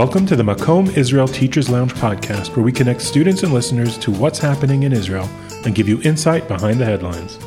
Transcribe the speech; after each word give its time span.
Welcome 0.00 0.24
to 0.28 0.34
the 0.34 0.42
Makom 0.42 0.96
Israel 0.96 1.28
Teachers 1.28 1.68
Lounge 1.68 1.92
podcast, 1.92 2.56
where 2.56 2.64
we 2.64 2.72
connect 2.72 3.02
students 3.02 3.42
and 3.42 3.52
listeners 3.52 3.98
to 3.98 4.10
what's 4.10 4.38
happening 4.38 4.84
in 4.84 4.94
Israel 4.94 5.28
and 5.66 5.74
give 5.74 5.90
you 5.90 6.00
insight 6.00 6.48
behind 6.48 6.80
the 6.80 6.86
headlines. 6.86 7.38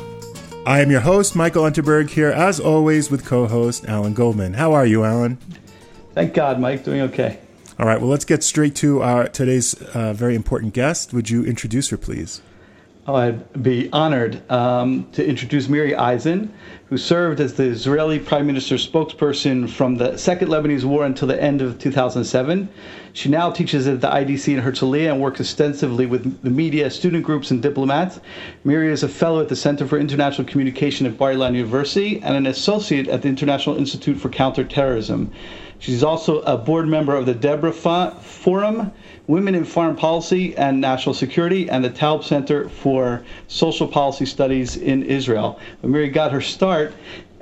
I 0.64 0.78
am 0.78 0.88
your 0.88 1.00
host, 1.00 1.34
Michael 1.34 1.64
Unterberg, 1.64 2.10
here 2.10 2.30
as 2.30 2.60
always 2.60 3.10
with 3.10 3.26
co 3.26 3.48
host 3.48 3.86
Alan 3.86 4.14
Goldman. 4.14 4.54
How 4.54 4.72
are 4.72 4.86
you, 4.86 5.02
Alan? 5.02 5.36
Thank 6.12 6.32
God, 6.32 6.60
Mike. 6.60 6.84
Doing 6.84 7.00
okay. 7.00 7.40
All 7.76 7.86
right, 7.86 8.00
well, 8.00 8.08
let's 8.08 8.24
get 8.24 8.44
straight 8.44 8.76
to 8.76 9.02
our 9.02 9.26
today's 9.26 9.74
uh, 9.92 10.12
very 10.12 10.36
important 10.36 10.74
guest. 10.74 11.12
Would 11.12 11.30
you 11.30 11.44
introduce 11.44 11.88
her, 11.88 11.96
please? 11.96 12.40
Oh, 13.06 13.16
I'd 13.16 13.62
be 13.62 13.90
honored 13.92 14.50
um, 14.50 15.06
to 15.12 15.26
introduce 15.26 15.68
Miri 15.68 15.94
Eisen, 15.94 16.50
who 16.88 16.96
served 16.96 17.38
as 17.38 17.52
the 17.52 17.64
Israeli 17.64 18.18
Prime 18.18 18.46
Minister's 18.46 18.88
spokesperson 18.88 19.68
from 19.68 19.96
the 19.96 20.16
Second 20.16 20.48
Lebanese 20.48 20.84
War 20.84 21.04
until 21.04 21.28
the 21.28 21.40
end 21.40 21.60
of 21.60 21.78
2007. 21.78 22.66
She 23.12 23.28
now 23.28 23.50
teaches 23.50 23.86
at 23.86 24.00
the 24.00 24.08
IDC 24.08 24.54
in 24.54 24.62
Herzliya 24.62 25.12
and 25.12 25.20
works 25.20 25.40
extensively 25.40 26.06
with 26.06 26.42
the 26.42 26.48
media, 26.48 26.88
student 26.88 27.24
groups, 27.24 27.50
and 27.50 27.60
diplomats. 27.60 28.20
Miri 28.64 28.90
is 28.90 29.02
a 29.02 29.08
fellow 29.08 29.42
at 29.42 29.50
the 29.50 29.56
Center 29.56 29.86
for 29.86 29.98
International 29.98 30.46
Communication 30.48 31.04
at 31.04 31.18
Bar 31.18 31.34
Ilan 31.34 31.54
University 31.54 32.22
and 32.22 32.34
an 32.34 32.46
associate 32.46 33.08
at 33.08 33.20
the 33.20 33.28
International 33.28 33.76
Institute 33.76 34.16
for 34.16 34.30
Counterterrorism. 34.30 35.30
She's 35.78 36.02
also 36.02 36.40
a 36.42 36.56
board 36.56 36.88
member 36.88 37.14
of 37.14 37.26
the 37.26 37.34
Deborah 37.34 37.72
Forum, 37.72 38.92
Women 39.26 39.54
in 39.54 39.64
Foreign 39.64 39.96
Policy 39.96 40.56
and 40.56 40.80
National 40.80 41.14
Security, 41.14 41.68
and 41.68 41.84
the 41.84 41.90
Taub 41.90 42.24
Center 42.24 42.68
for 42.68 43.24
Social 43.48 43.88
Policy 43.88 44.26
Studies 44.26 44.76
in 44.76 45.02
Israel. 45.02 45.58
Miri 45.82 46.08
got 46.08 46.32
her 46.32 46.40
start 46.40 46.92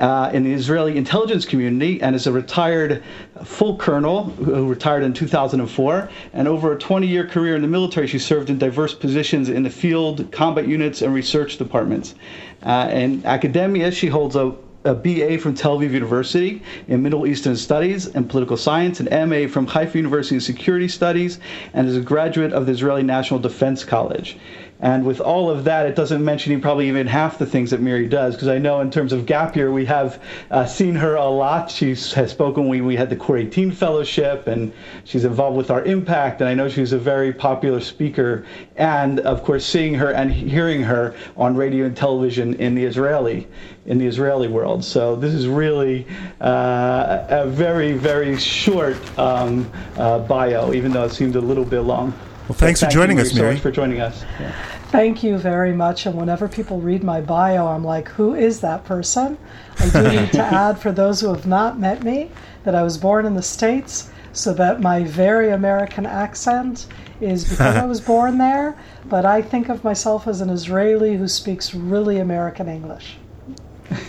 uh, 0.03 0.31
in 0.33 0.43
the 0.43 0.53
Israeli 0.53 0.97
intelligence 0.97 1.45
community 1.45 2.03
and 2.03 2.17
is 2.17 2.27
a 2.27 2.33
retired 2.33 3.03
full 3.45 3.77
colonel 3.77 4.25
who 4.25 4.69
retired 4.69 5.05
in 5.05 5.13
2004. 5.13 6.09
And 6.33 6.49
over 6.49 6.73
a 6.73 6.79
20 6.79 7.07
year 7.07 7.27
career 7.27 7.55
in 7.55 7.63
the 7.63 7.69
military, 7.69 8.07
she 8.07 8.19
served 8.19 8.51
in 8.51 8.59
diverse 8.59 8.95
positions 8.95 9.49
in 9.49 9.63
the 9.63 9.71
field, 9.71 10.31
combat 10.33 10.67
units, 10.67 11.03
and 11.03 11.15
research 11.15 11.57
departments. 11.57 12.15
Uh, 12.63 12.91
in 12.93 13.25
academia, 13.25 13.93
she 13.93 14.09
holds 14.09 14.35
a 14.35 14.55
a 14.85 14.95
BA 14.95 15.39
from 15.39 15.55
Tel 15.55 15.79
Aviv 15.79 15.93
University 15.93 16.63
in 16.89 17.03
Middle 17.03 17.27
Eastern 17.27 17.57
Studies 17.57 18.07
and 18.07 18.29
Political 18.29 18.57
Science, 18.57 19.01
an 19.01 19.29
MA 19.29 19.47
from 19.47 19.67
Haifa 19.67 19.97
University 19.97 20.37
in 20.37 20.41
Security 20.41 20.89
Studies, 20.89 21.39
and 21.75 21.89
is 21.89 21.97
a 21.97 22.01
graduate 22.01 22.53
of 22.53 22.67
the 22.67 22.73
Israeli 22.73 23.03
National 23.03 23.39
Defense 23.39 23.85
College. 23.85 24.37
And 24.83 25.05
with 25.05 25.21
all 25.21 25.49
of 25.49 25.63
that, 25.65 25.87
it 25.87 25.95
doesn't 25.95 26.25
mention 26.25 26.61
probably 26.61 26.89
even 26.89 27.07
half 27.07 27.39
the 27.39 27.47
things 27.47 27.71
that 27.71 27.81
Miri 27.81 28.09
does, 28.09 28.35
because 28.35 28.49
I 28.49 28.59
know 28.59 28.81
in 28.81 28.91
terms 28.91 29.13
of 29.13 29.27
gap 29.27 29.55
year, 29.55 29.71
we 29.71 29.87
have 29.87 30.21
uh, 30.51 30.67
seen 30.67 30.97
her 30.97 31.15
a 31.15 31.27
lot. 31.27 31.71
She 31.71 31.91
has 31.91 32.31
spoken 32.31 32.67
when 32.67 32.85
we 32.85 32.97
had 32.97 33.09
the 33.09 33.15
Core 33.15 33.39
18 33.39 33.71
Fellowship, 33.71 34.49
and 34.49 34.73
she's 35.05 35.25
involved 35.25 35.57
with 35.57 35.71
our 35.71 35.85
impact. 35.85 36.41
And 36.41 36.51
I 36.51 36.55
know 36.55 36.69
she's 36.69 36.93
a 36.93 36.99
very 36.99 37.33
popular 37.33 37.81
speaker. 37.81 38.45
And 38.77 39.21
of 39.21 39.45
course, 39.45 39.65
seeing 39.65 39.95
her 39.95 40.13
and 40.13 40.33
hearing 40.33 40.83
her 40.83 41.15
on 41.37 41.55
radio 41.55 41.87
and 41.87 41.97
television 41.97 42.55
in 42.55 42.75
the 42.75 42.85
Israeli 42.85 43.47
in 43.87 43.99
the 43.99 44.07
Israeli 44.07 44.49
world. 44.49 44.85
So 44.85 45.17
this 45.17 45.33
is 45.33 45.47
really 45.47 46.07
uh, 46.41 47.27
a 47.29 47.47
very 47.47 47.93
very 47.93 48.37
short 48.37 48.97
um, 49.19 49.71
uh, 49.97 50.21
bio, 50.21 50.73
even 50.73 50.93
though 50.93 51.05
it 51.05 51.11
seemed 51.11 51.37
a 51.37 51.41
little 51.41 51.65
bit 51.65 51.81
long. 51.81 52.13
Well, 52.49 52.59
thanks 52.59 52.81
for 52.81 52.89
joining 52.89 53.21
us, 53.21 53.33
Miri. 53.33 53.47
Miri. 53.47 53.57
So 53.57 53.63
for 53.63 53.71
joining 53.71 54.01
us. 54.01 54.25
Yeah. 54.41 54.53
Thank 54.93 55.23
you 55.23 55.39
very 55.39 55.73
much. 55.73 56.05
And 56.05 56.15
whenever 56.15 56.47
people 56.49 56.79
read 56.79 57.03
my 57.03 57.23
bio, 57.23 57.67
I'm 57.67 57.83
like, 57.83 58.09
who 58.09 58.35
is 58.35 58.61
that 58.61 58.85
person? 58.85 59.39
I 59.79 59.89
do 59.89 60.03
need 60.21 60.33
to 60.33 60.43
add, 60.43 60.79
for 60.79 60.93
those 60.93 61.23
who 61.23 61.29
have 61.29 61.47
not 61.47 61.81
met 61.81 62.05
me, 62.05 62.31
that 62.65 62.75
I 62.75 62.83
was 62.83 62.99
born 62.99 63.25
in 63.25 63.35
the 63.35 63.43
States, 63.43 64.11
so 64.35 64.53
that 64.53 64.83
my 64.83 65.03
very 65.05 65.49
American 65.49 66.05
accent 66.05 66.89
is 67.23 67.45
because 67.51 67.75
I 67.75 67.87
was 67.87 68.03
born 68.03 68.37
there. 68.37 68.79
But 69.07 69.25
I 69.25 69.41
think 69.41 69.71
of 69.71 69.83
myself 69.83 70.29
as 70.29 70.43
an 70.43 70.51
Israeli 70.51 71.17
who 71.17 71.27
speaks 71.27 71.75
really 71.75 72.19
American 72.19 72.69
English. 72.69 73.17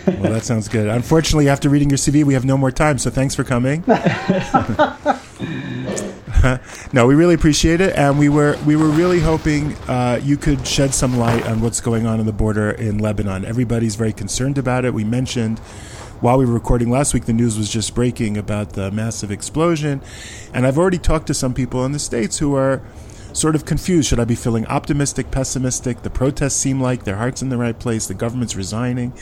well, 0.06 0.34
that 0.34 0.44
sounds 0.44 0.68
good. 0.68 0.90
Unfortunately, 0.90 1.48
after 1.48 1.70
reading 1.70 1.90
your 1.90 1.98
CV, 1.98 2.26
we 2.26 2.34
have 2.34 2.44
no 2.44 2.58
more 2.58 2.72
time, 2.72 2.98
so 2.98 3.10
thanks 3.10 3.36
for 3.36 3.46
coming. 3.46 3.86
no, 6.94 7.08
we 7.08 7.16
really 7.16 7.36
appreciate 7.36 7.82
it, 7.82 7.96
and 7.96 8.20
we 8.20 8.30
were 8.30 8.58
we 8.66 8.76
were 8.76 8.90
really 8.90 9.20
hoping 9.20 9.74
uh, 9.88 10.20
you 10.22 10.38
could 10.38 10.66
shed 10.68 10.94
some 10.94 11.18
light 11.18 11.46
on 11.48 11.62
what's 11.62 11.80
going 11.80 12.06
on 12.06 12.20
in 12.20 12.26
the 12.26 12.34
border 12.34 12.72
in 12.72 12.98
Lebanon. 12.98 13.46
Everybody's 13.46 13.96
very 13.96 14.14
concerned 14.14 14.58
about 14.58 14.86
it. 14.86 14.94
We 14.94 15.04
mentioned 15.04 15.60
while 16.20 16.38
we 16.38 16.46
were 16.46 16.54
recording 16.54 16.90
last 16.90 17.14
week, 17.14 17.26
the 17.26 17.34
news 17.34 17.58
was 17.58 17.70
just 17.70 17.94
breaking 17.96 18.38
about 18.38 18.74
the 18.74 18.92
massive 18.92 19.32
explosion, 19.32 20.02
and 20.54 20.68
I've 20.68 20.78
already 20.78 20.98
talked 20.98 21.28
to 21.28 21.34
some 21.34 21.54
people 21.54 21.86
in 21.86 21.92
the 21.92 22.00
states 22.00 22.40
who 22.40 22.56
are 22.56 22.82
sort 23.32 23.56
of 23.56 23.66
confused. 23.66 24.10
Should 24.10 24.20
I 24.20 24.26
be 24.26 24.36
feeling 24.36 24.66
optimistic, 24.68 25.32
pessimistic? 25.32 26.02
The 26.02 26.10
protests 26.10 26.56
seem 26.56 26.82
like 26.82 27.04
their 27.04 27.18
heart's 27.18 27.42
in 27.42 27.50
the 27.50 27.58
right 27.58 27.78
place. 27.78 28.08
The 28.08 28.14
government's 28.14 28.56
resigning. 28.56 29.14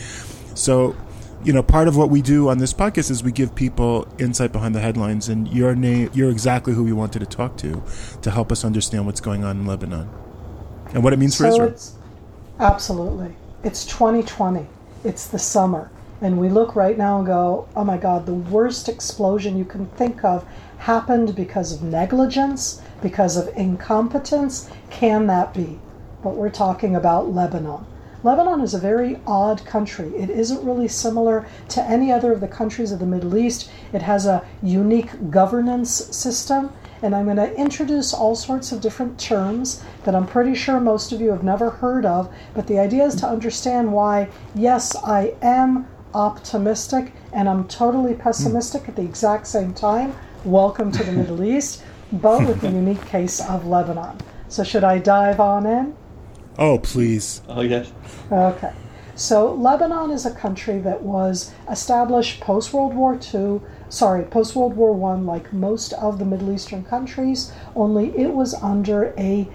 So 0.55 0.95
you 1.43 1.53
know, 1.53 1.63
part 1.63 1.87
of 1.87 1.97
what 1.97 2.09
we 2.09 2.21
do 2.21 2.49
on 2.49 2.57
this 2.59 2.73
podcast 2.73 3.09
is 3.09 3.23
we 3.23 3.31
give 3.31 3.55
people 3.55 4.07
insight 4.19 4.51
behind 4.51 4.75
the 4.75 4.79
headlines, 4.79 5.29
and 5.29 5.47
your 5.47 5.75
name, 5.75 6.09
you're 6.13 6.29
exactly 6.29 6.73
who 6.73 6.83
we 6.83 6.93
wanted 6.93 7.19
to 7.19 7.25
talk 7.25 7.57
to 7.57 7.81
to 8.21 8.31
help 8.31 8.51
us 8.51 8.63
understand 8.63 9.05
what's 9.05 9.21
going 9.21 9.43
on 9.43 9.59
in 9.59 9.65
Lebanon 9.65 10.09
and 10.93 11.03
what 11.03 11.13
it 11.13 11.19
means 11.19 11.35
so 11.35 11.45
for 11.45 11.49
Israel. 11.49 11.75
Absolutely. 12.59 13.35
It's 13.63 13.85
2020. 13.85 14.67
It's 15.03 15.27
the 15.27 15.39
summer. 15.39 15.91
And 16.21 16.37
we 16.37 16.49
look 16.49 16.75
right 16.75 16.97
now 16.97 17.17
and 17.17 17.25
go, 17.25 17.67
oh 17.75 17.83
my 17.83 17.97
God, 17.97 18.27
the 18.27 18.33
worst 18.35 18.87
explosion 18.87 19.57
you 19.57 19.65
can 19.65 19.87
think 19.87 20.23
of 20.23 20.45
happened 20.77 21.35
because 21.35 21.73
of 21.73 21.81
negligence, 21.81 22.81
because 23.01 23.37
of 23.37 23.47
incompetence. 23.57 24.69
Can 24.91 25.25
that 25.27 25.53
be? 25.55 25.79
But 26.23 26.35
we're 26.35 26.51
talking 26.51 26.95
about 26.95 27.33
Lebanon. 27.33 27.85
Lebanon 28.23 28.61
is 28.61 28.75
a 28.75 28.79
very 28.79 29.19
odd 29.25 29.65
country. 29.65 30.09
It 30.15 30.29
isn't 30.29 30.63
really 30.63 30.87
similar 30.87 31.47
to 31.69 31.81
any 31.81 32.11
other 32.11 32.31
of 32.31 32.39
the 32.39 32.47
countries 32.47 32.91
of 32.91 32.99
the 32.99 33.05
Middle 33.07 33.35
East. 33.35 33.71
It 33.93 34.03
has 34.03 34.27
a 34.27 34.45
unique 34.61 35.31
governance 35.31 35.89
system. 36.15 36.71
And 37.01 37.15
I'm 37.15 37.25
going 37.25 37.37
to 37.37 37.55
introduce 37.55 38.13
all 38.13 38.35
sorts 38.35 38.71
of 38.71 38.79
different 38.79 39.19
terms 39.19 39.83
that 40.03 40.13
I'm 40.13 40.27
pretty 40.27 40.53
sure 40.53 40.79
most 40.79 41.11
of 41.11 41.19
you 41.19 41.31
have 41.31 41.41
never 41.41 41.71
heard 41.71 42.05
of. 42.05 42.31
But 42.53 42.67
the 42.67 42.77
idea 42.77 43.05
is 43.05 43.15
to 43.15 43.27
understand 43.27 43.91
why, 43.91 44.29
yes, 44.53 44.95
I 44.97 45.33
am 45.41 45.87
optimistic 46.13 47.13
and 47.33 47.49
I'm 47.49 47.67
totally 47.67 48.13
pessimistic 48.13 48.87
at 48.87 48.95
the 48.95 49.01
exact 49.01 49.47
same 49.47 49.73
time. 49.73 50.13
Welcome 50.45 50.91
to 50.91 51.03
the 51.03 51.11
Middle 51.11 51.43
East, 51.43 51.83
but 52.11 52.45
with 52.45 52.61
the 52.61 52.69
unique 52.81 53.03
case 53.07 53.41
of 53.41 53.65
Lebanon. 53.65 54.19
So, 54.47 54.63
should 54.63 54.83
I 54.83 54.99
dive 54.99 55.39
on 55.39 55.65
in? 55.65 55.95
Oh, 56.57 56.79
please. 56.79 57.41
Oh, 57.47 57.61
yes. 57.61 57.91
Okay. 58.31 58.73
So 59.15 59.53
Lebanon 59.53 60.09
is 60.09 60.25
a 60.25 60.31
country 60.31 60.79
that 60.79 61.03
was 61.03 61.53
established 61.69 62.39
post 62.39 62.73
World 62.73 62.95
War 62.95 63.19
II, 63.33 63.61
sorry, 63.89 64.23
post 64.23 64.55
World 64.55 64.75
War 64.75 64.93
One, 64.93 65.25
like 65.25 65.51
most 65.53 65.93
of 65.93 66.17
the 66.17 66.25
Middle 66.25 66.51
Eastern 66.51 66.83
countries. 66.83 67.51
Only 67.75 68.17
it 68.17 68.33
was 68.33 68.53
under 68.55 69.13
a 69.17 69.47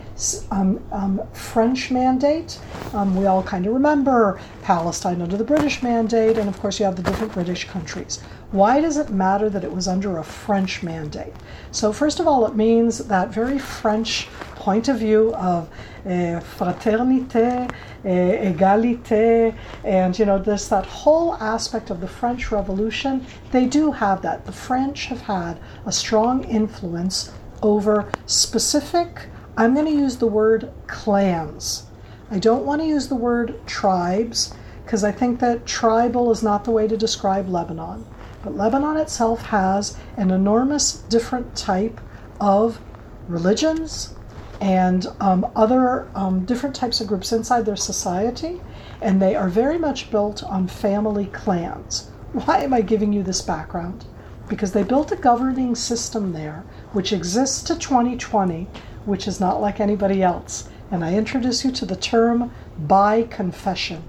um, 0.50 0.80
um, 0.92 1.20
French 1.32 1.90
mandate. 1.90 2.60
Um, 2.92 3.16
we 3.16 3.26
all 3.26 3.42
kind 3.42 3.66
of 3.66 3.72
remember 3.72 4.38
Palestine 4.62 5.20
under 5.20 5.36
the 5.36 5.44
British 5.44 5.82
mandate, 5.82 6.38
and 6.38 6.48
of 6.48 6.60
course 6.60 6.78
you 6.78 6.84
have 6.84 6.96
the 6.96 7.02
different 7.02 7.32
British 7.32 7.64
countries. 7.64 8.20
Why 8.52 8.80
does 8.80 8.98
it 8.98 9.10
matter 9.10 9.50
that 9.50 9.64
it 9.64 9.72
was 9.72 9.88
under 9.88 10.18
a 10.18 10.24
French 10.24 10.82
mandate? 10.82 11.34
So 11.72 11.92
first 11.92 12.20
of 12.20 12.28
all, 12.28 12.46
it 12.46 12.54
means 12.54 12.98
that 12.98 13.30
very 13.30 13.58
French 13.58 14.28
point 14.66 14.88
of 14.88 14.98
view 14.98 15.32
of 15.36 15.68
uh, 16.06 16.40
fraternité, 16.58 17.70
uh, 17.70 18.08
égalité, 18.50 19.54
and 19.84 20.18
you 20.18 20.26
know 20.26 20.40
this 20.40 20.66
that 20.66 20.84
whole 20.84 21.34
aspect 21.34 21.88
of 21.88 22.00
the 22.00 22.08
French 22.08 22.50
Revolution. 22.50 23.24
They 23.52 23.66
do 23.66 23.92
have 23.92 24.22
that. 24.22 24.44
The 24.44 24.50
French 24.50 25.06
have 25.06 25.20
had 25.20 25.60
a 25.86 25.92
strong 25.92 26.42
influence 26.42 27.30
over 27.62 28.10
specific. 28.26 29.28
I'm 29.56 29.72
going 29.72 29.86
to 29.86 30.02
use 30.04 30.16
the 30.16 30.26
word 30.40 30.72
clans. 30.88 31.84
I 32.32 32.40
don't 32.40 32.66
want 32.66 32.80
to 32.80 32.88
use 32.88 33.06
the 33.06 33.22
word 33.28 33.64
tribes 33.68 34.52
because 34.84 35.04
I 35.04 35.12
think 35.12 35.38
that 35.38 35.64
tribal 35.64 36.32
is 36.32 36.42
not 36.42 36.64
the 36.64 36.72
way 36.72 36.88
to 36.88 36.96
describe 36.96 37.48
Lebanon. 37.48 38.04
But 38.42 38.56
Lebanon 38.56 38.96
itself 38.96 39.42
has 39.46 39.96
an 40.16 40.32
enormous 40.32 40.92
different 41.14 41.54
type 41.54 42.00
of 42.40 42.80
religions, 43.28 44.16
and 44.60 45.06
um, 45.20 45.50
other 45.54 46.08
um, 46.14 46.44
different 46.44 46.74
types 46.74 47.00
of 47.00 47.06
groups 47.06 47.32
inside 47.32 47.66
their 47.66 47.76
society, 47.76 48.60
and 49.00 49.20
they 49.20 49.36
are 49.36 49.48
very 49.48 49.78
much 49.78 50.10
built 50.10 50.42
on 50.42 50.66
family 50.66 51.26
clans. 51.26 52.10
Why 52.32 52.58
am 52.58 52.74
I 52.74 52.80
giving 52.80 53.12
you 53.12 53.22
this 53.22 53.42
background? 53.42 54.04
Because 54.48 54.72
they 54.72 54.82
built 54.82 55.12
a 55.12 55.16
governing 55.16 55.74
system 55.74 56.32
there 56.32 56.64
which 56.92 57.12
exists 57.12 57.62
to 57.62 57.76
2020, 57.76 58.66
which 59.04 59.28
is 59.28 59.38
not 59.38 59.60
like 59.60 59.80
anybody 59.80 60.22
else. 60.22 60.68
And 60.90 61.04
I 61.04 61.14
introduce 61.14 61.64
you 61.64 61.70
to 61.72 61.84
the 61.84 61.96
term 61.96 62.50
by 62.78 63.24
confession. 63.24 64.02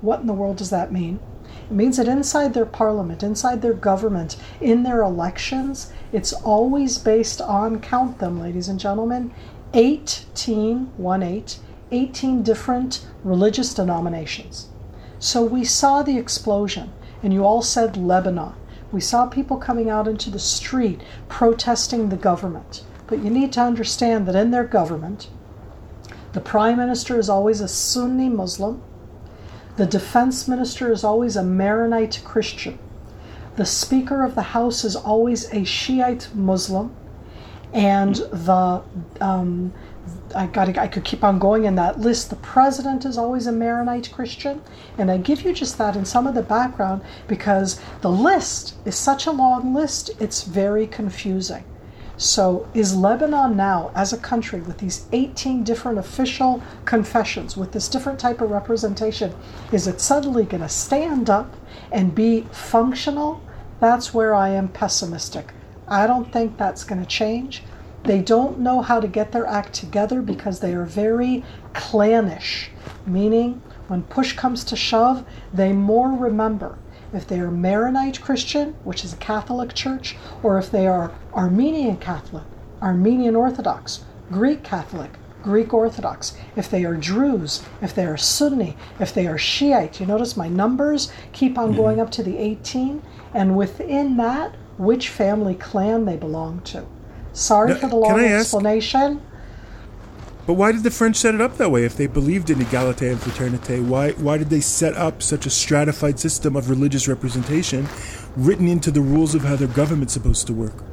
What 0.00 0.20
in 0.20 0.26
the 0.26 0.34
world 0.34 0.58
does 0.58 0.70
that 0.70 0.92
mean? 0.92 1.18
It 1.70 1.72
means 1.72 1.96
that 1.96 2.08
inside 2.08 2.52
their 2.52 2.66
parliament, 2.66 3.22
inside 3.22 3.62
their 3.62 3.72
government, 3.72 4.36
in 4.60 4.82
their 4.82 5.02
elections, 5.02 5.92
it's 6.12 6.32
always 6.32 6.98
based 6.98 7.40
on, 7.40 7.80
count 7.80 8.18
them, 8.18 8.38
ladies 8.38 8.68
and 8.68 8.78
gentlemen, 8.78 9.32
18, 9.76 10.90
1 10.96 11.22
8, 11.22 11.58
18 11.90 12.42
different 12.42 13.06
religious 13.22 13.74
denominations. 13.74 14.68
So 15.18 15.44
we 15.44 15.64
saw 15.64 16.02
the 16.02 16.16
explosion, 16.16 16.94
and 17.22 17.30
you 17.30 17.44
all 17.44 17.60
said 17.60 17.94
Lebanon. 17.98 18.54
We 18.90 19.02
saw 19.02 19.26
people 19.26 19.58
coming 19.58 19.90
out 19.90 20.08
into 20.08 20.30
the 20.30 20.38
street 20.38 21.02
protesting 21.28 22.08
the 22.08 22.16
government. 22.16 22.84
But 23.06 23.22
you 23.22 23.28
need 23.28 23.52
to 23.52 23.60
understand 23.60 24.26
that 24.26 24.34
in 24.34 24.50
their 24.50 24.64
government, 24.64 25.28
the 26.32 26.40
prime 26.40 26.78
minister 26.78 27.18
is 27.18 27.28
always 27.28 27.60
a 27.60 27.68
Sunni 27.68 28.30
Muslim, 28.30 28.82
the 29.76 29.84
defense 29.84 30.48
minister 30.48 30.90
is 30.90 31.04
always 31.04 31.36
a 31.36 31.42
Maronite 31.42 32.22
Christian, 32.24 32.78
the 33.56 33.66
speaker 33.66 34.24
of 34.24 34.34
the 34.34 34.56
house 34.56 34.84
is 34.84 34.96
always 34.96 35.52
a 35.52 35.64
Shiite 35.64 36.30
Muslim, 36.34 36.96
and 37.76 38.14
the 38.14 38.82
um, 39.20 39.72
I 40.34 40.46
got 40.46 40.78
I 40.78 40.88
could 40.88 41.04
keep 41.04 41.22
on 41.22 41.38
going 41.38 41.64
in 41.64 41.74
that 41.74 42.00
list. 42.00 42.30
The 42.30 42.36
president 42.36 43.04
is 43.04 43.18
always 43.18 43.46
a 43.46 43.52
Maronite 43.52 44.10
Christian, 44.12 44.62
and 44.96 45.10
I 45.10 45.18
give 45.18 45.42
you 45.42 45.52
just 45.52 45.76
that 45.76 45.94
in 45.94 46.06
some 46.06 46.26
of 46.26 46.34
the 46.34 46.42
background 46.42 47.02
because 47.28 47.78
the 48.00 48.10
list 48.10 48.76
is 48.86 48.96
such 48.96 49.26
a 49.26 49.30
long 49.30 49.74
list. 49.74 50.10
It's 50.18 50.42
very 50.42 50.86
confusing. 50.86 51.64
So, 52.16 52.66
is 52.72 52.96
Lebanon 52.96 53.58
now, 53.58 53.90
as 53.94 54.14
a 54.14 54.16
country, 54.16 54.62
with 54.62 54.78
these 54.78 55.04
18 55.12 55.62
different 55.62 55.98
official 55.98 56.62
confessions, 56.86 57.58
with 57.58 57.72
this 57.72 57.88
different 57.88 58.18
type 58.18 58.40
of 58.40 58.50
representation, 58.50 59.34
is 59.70 59.86
it 59.86 60.00
suddenly 60.00 60.44
going 60.44 60.62
to 60.62 60.68
stand 60.70 61.28
up 61.28 61.54
and 61.92 62.14
be 62.14 62.46
functional? 62.52 63.42
That's 63.80 64.14
where 64.14 64.34
I 64.34 64.48
am 64.48 64.68
pessimistic. 64.68 65.52
I 65.88 66.06
don't 66.06 66.32
think 66.32 66.56
that's 66.56 66.84
going 66.84 67.00
to 67.00 67.08
change. 67.08 67.62
They 68.04 68.20
don't 68.20 68.60
know 68.60 68.82
how 68.82 69.00
to 69.00 69.08
get 69.08 69.32
their 69.32 69.46
act 69.46 69.72
together 69.72 70.22
because 70.22 70.60
they 70.60 70.74
are 70.74 70.84
very 70.84 71.44
clannish, 71.74 72.70
meaning 73.06 73.62
when 73.88 74.02
push 74.02 74.32
comes 74.32 74.64
to 74.64 74.76
shove, 74.76 75.24
they 75.52 75.72
more 75.72 76.10
remember 76.10 76.78
if 77.12 77.26
they 77.26 77.38
are 77.38 77.50
Maronite 77.50 78.20
Christian, 78.20 78.74
which 78.84 79.04
is 79.04 79.12
a 79.12 79.16
Catholic 79.16 79.74
church, 79.74 80.16
or 80.42 80.58
if 80.58 80.70
they 80.70 80.86
are 80.86 81.12
Armenian 81.32 81.96
Catholic, 81.96 82.44
Armenian 82.82 83.36
Orthodox, 83.36 84.04
Greek 84.30 84.64
Catholic, 84.64 85.10
Greek 85.42 85.72
Orthodox, 85.72 86.36
if 86.56 86.68
they 86.68 86.84
are 86.84 86.96
Druze, 86.96 87.62
if 87.80 87.94
they 87.94 88.04
are 88.04 88.16
Sunni, 88.16 88.76
if 88.98 89.14
they 89.14 89.28
are 89.28 89.38
Shiite. 89.38 90.00
You 90.00 90.06
notice 90.06 90.36
my 90.36 90.48
numbers 90.48 91.12
keep 91.32 91.56
on 91.56 91.68
mm-hmm. 91.68 91.76
going 91.76 92.00
up 92.00 92.10
to 92.12 92.22
the 92.24 92.38
18, 92.38 93.02
and 93.32 93.56
within 93.56 94.16
that, 94.16 94.56
which 94.78 95.08
family 95.08 95.54
clan 95.54 96.04
they 96.04 96.16
belong 96.16 96.60
to. 96.62 96.86
Sorry 97.32 97.74
Now, 97.74 97.78
for 97.78 97.88
the 97.88 97.96
long 97.96 98.20
explanation. 98.20 99.20
But 100.46 100.54
why 100.54 100.70
did 100.70 100.84
the 100.84 100.92
French 100.92 101.16
set 101.16 101.34
it 101.34 101.40
up 101.40 101.56
that 101.56 101.70
way? 101.70 101.84
If 101.84 101.96
they 101.96 102.06
believed 102.06 102.50
in 102.50 102.58
egalite 102.58 103.10
and 103.10 103.20
fraternité, 103.20 103.84
why 103.84 104.12
why 104.12 104.38
did 104.38 104.48
they 104.48 104.60
set 104.60 104.94
up 104.96 105.22
such 105.22 105.44
a 105.44 105.50
stratified 105.50 106.20
system 106.20 106.54
of 106.54 106.70
religious 106.70 107.08
representation 107.08 107.88
written 108.36 108.68
into 108.68 108.90
the 108.92 109.00
rules 109.00 109.34
of 109.34 109.42
how 109.42 109.56
their 109.56 109.68
government's 109.68 110.14
supposed 110.14 110.46
to 110.46 110.52
work? 110.52 110.84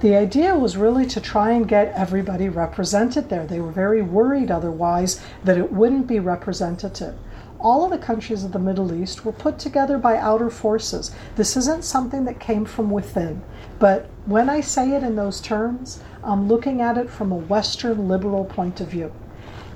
The 0.00 0.16
idea 0.16 0.54
was 0.54 0.76
really 0.76 1.06
to 1.06 1.20
try 1.20 1.52
and 1.52 1.68
get 1.68 1.94
everybody 1.94 2.48
represented 2.48 3.30
there. 3.30 3.46
They 3.46 3.60
were 3.60 3.70
very 3.70 4.02
worried 4.02 4.50
otherwise 4.50 5.20
that 5.44 5.56
it 5.56 5.72
wouldn't 5.72 6.06
be 6.08 6.18
representative. 6.18 7.14
All 7.64 7.82
of 7.82 7.90
the 7.90 7.96
countries 7.96 8.44
of 8.44 8.52
the 8.52 8.58
Middle 8.58 8.92
East 8.92 9.24
were 9.24 9.32
put 9.32 9.58
together 9.58 9.96
by 9.96 10.18
outer 10.18 10.50
forces. 10.50 11.10
This 11.36 11.56
isn't 11.56 11.82
something 11.82 12.26
that 12.26 12.38
came 12.38 12.66
from 12.66 12.90
within. 12.90 13.40
But 13.78 14.10
when 14.26 14.50
I 14.50 14.60
say 14.60 14.90
it 14.90 15.02
in 15.02 15.16
those 15.16 15.40
terms, 15.40 16.02
I'm 16.22 16.46
looking 16.46 16.82
at 16.82 16.98
it 16.98 17.08
from 17.08 17.32
a 17.32 17.36
Western 17.36 18.06
liberal 18.06 18.44
point 18.44 18.82
of 18.82 18.88
view. 18.88 19.12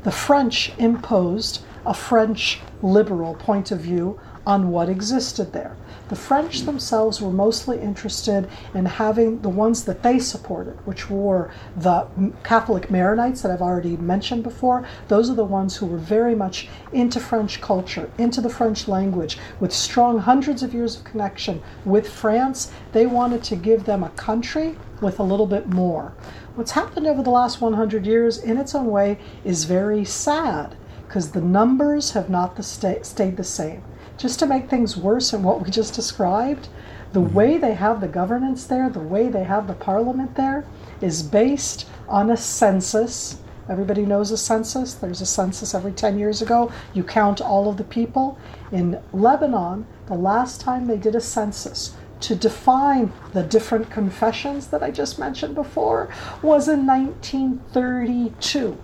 The 0.02 0.12
French 0.12 0.70
imposed 0.76 1.62
a 1.86 1.94
French 1.94 2.60
liberal 2.82 3.34
point 3.34 3.70
of 3.70 3.80
view 3.80 4.20
on 4.46 4.70
what 4.70 4.90
existed 4.90 5.54
there. 5.54 5.74
The 6.08 6.16
French 6.16 6.62
themselves 6.62 7.20
were 7.20 7.30
mostly 7.30 7.78
interested 7.78 8.48
in 8.72 8.86
having 8.86 9.42
the 9.42 9.50
ones 9.50 9.84
that 9.84 10.02
they 10.02 10.18
supported, 10.18 10.74
which 10.86 11.10
were 11.10 11.50
the 11.76 12.06
Catholic 12.44 12.88
Maronites 12.88 13.42
that 13.42 13.50
I've 13.50 13.60
already 13.60 13.98
mentioned 13.98 14.42
before. 14.42 14.86
Those 15.08 15.28
are 15.28 15.34
the 15.34 15.44
ones 15.44 15.76
who 15.76 15.86
were 15.86 15.98
very 15.98 16.34
much 16.34 16.66
into 16.92 17.20
French 17.20 17.60
culture, 17.60 18.10
into 18.16 18.40
the 18.40 18.48
French 18.48 18.88
language, 18.88 19.36
with 19.60 19.70
strong 19.70 20.20
hundreds 20.20 20.62
of 20.62 20.72
years 20.72 20.96
of 20.96 21.04
connection 21.04 21.60
with 21.84 22.08
France. 22.08 22.72
They 22.92 23.04
wanted 23.04 23.44
to 23.44 23.56
give 23.56 23.84
them 23.84 24.02
a 24.02 24.10
country 24.10 24.78
with 25.02 25.18
a 25.18 25.22
little 25.22 25.46
bit 25.46 25.68
more. 25.68 26.14
What's 26.54 26.72
happened 26.72 27.06
over 27.06 27.22
the 27.22 27.30
last 27.30 27.60
100 27.60 28.06
years, 28.06 28.38
in 28.38 28.56
its 28.56 28.74
own 28.74 28.86
way, 28.86 29.18
is 29.44 29.64
very 29.64 30.06
sad 30.06 30.74
because 31.06 31.32
the 31.32 31.40
numbers 31.42 32.12
have 32.12 32.30
not 32.30 32.56
the 32.56 32.62
sta- 32.62 33.02
stayed 33.02 33.36
the 33.36 33.44
same. 33.44 33.82
Just 34.18 34.40
to 34.40 34.46
make 34.46 34.68
things 34.68 34.96
worse 34.96 35.32
in 35.32 35.44
what 35.44 35.64
we 35.64 35.70
just 35.70 35.94
described, 35.94 36.68
the 37.12 37.20
mm-hmm. 37.20 37.34
way 37.34 37.56
they 37.56 37.74
have 37.74 38.00
the 38.00 38.08
governance 38.08 38.64
there, 38.64 38.90
the 38.90 38.98
way 38.98 39.28
they 39.28 39.44
have 39.44 39.68
the 39.68 39.74
parliament 39.74 40.34
there, 40.34 40.64
is 41.00 41.22
based 41.22 41.86
on 42.08 42.28
a 42.28 42.36
census. 42.36 43.38
Everybody 43.68 44.04
knows 44.04 44.32
a 44.32 44.36
census. 44.36 44.94
There's 44.94 45.20
a 45.20 45.26
census 45.26 45.72
every 45.72 45.92
10 45.92 46.18
years 46.18 46.42
ago. 46.42 46.72
You 46.94 47.04
count 47.04 47.40
all 47.40 47.68
of 47.68 47.76
the 47.76 47.84
people. 47.84 48.36
In 48.72 49.00
Lebanon, 49.12 49.86
the 50.06 50.14
last 50.14 50.60
time 50.60 50.88
they 50.88 50.96
did 50.96 51.14
a 51.14 51.20
census 51.20 51.94
to 52.20 52.34
define 52.34 53.12
the 53.32 53.44
different 53.44 53.88
confessions 53.90 54.66
that 54.68 54.82
I 54.82 54.90
just 54.90 55.18
mentioned 55.18 55.54
before 55.54 56.08
was 56.42 56.68
in 56.68 56.84
1932. 56.86 58.76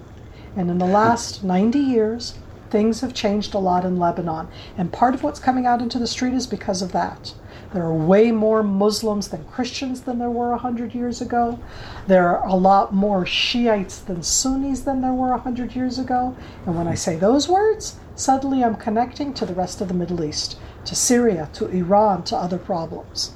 And 0.57 0.71
in 0.71 0.79
the 0.79 0.87
last 0.87 1.43
90 1.43 1.79
years, 1.81 2.35
things 2.75 3.03
have 3.03 3.15
changed 3.15 3.55
a 3.55 3.59
lot 3.59 3.85
in 3.85 4.01
Lebanon. 4.01 4.49
And 4.77 4.93
part 4.93 5.15
of 5.15 5.23
what's 5.23 5.39
coming 5.39 5.65
out 5.65 5.81
into 5.81 6.01
the 6.01 6.09
street 6.09 6.35
is 6.35 6.45
because 6.45 6.83
of 6.83 6.91
that. 6.91 7.33
There 7.73 7.85
are 7.85 7.95
way 7.95 8.33
more 8.33 8.65
Muslims 8.65 9.29
than 9.29 9.45
Christians 9.45 10.01
than 10.03 10.19
there 10.19 10.29
were 10.29 10.51
100 10.51 10.93
years 10.93 11.21
ago. 11.21 11.61
There 12.09 12.27
are 12.37 12.45
a 12.45 12.57
lot 12.57 12.93
more 12.93 13.25
Shiites 13.25 13.99
than 14.01 14.25
Sunnis 14.25 14.81
than 14.81 15.03
there 15.03 15.13
were 15.13 15.31
100 15.31 15.77
years 15.77 16.01
ago. 16.01 16.37
And 16.67 16.77
when 16.77 16.89
I 16.89 16.97
say 16.97 17.15
those 17.15 17.49
words, 17.49 17.95
suddenly 18.17 18.65
I'm 18.65 18.75
connecting 18.75 19.33
to 19.35 19.47
the 19.47 19.55
rest 19.55 19.81
of 19.81 19.87
the 19.87 19.95
Middle 19.95 20.25
East, 20.25 20.59
to 20.87 20.97
Syria, 20.97 21.51
to 21.53 21.69
Iran, 21.69 22.25
to 22.25 22.37
other 22.37 22.59
problems. 22.59 23.35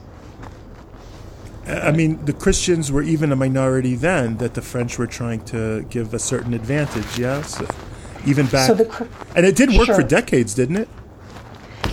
I 1.64 1.92
mean, 1.92 2.24
the 2.24 2.32
Christians 2.32 2.90
were 2.90 3.02
even 3.02 3.30
a 3.30 3.36
minority 3.36 3.94
then 3.94 4.38
that 4.38 4.54
the 4.54 4.62
French 4.62 4.98
were 4.98 5.06
trying 5.06 5.44
to 5.44 5.82
give 5.90 6.12
a 6.12 6.18
certain 6.18 6.54
advantage, 6.54 7.16
yes? 7.16 7.62
Even 8.28 8.46
back. 8.46 8.66
So 8.66 8.74
the 8.74 9.08
and 9.34 9.46
it 9.46 9.56
did 9.56 9.70
work 9.72 9.88
for 9.88 10.02
decades, 10.02 10.54
didn't 10.54 10.76
it? 10.76 10.88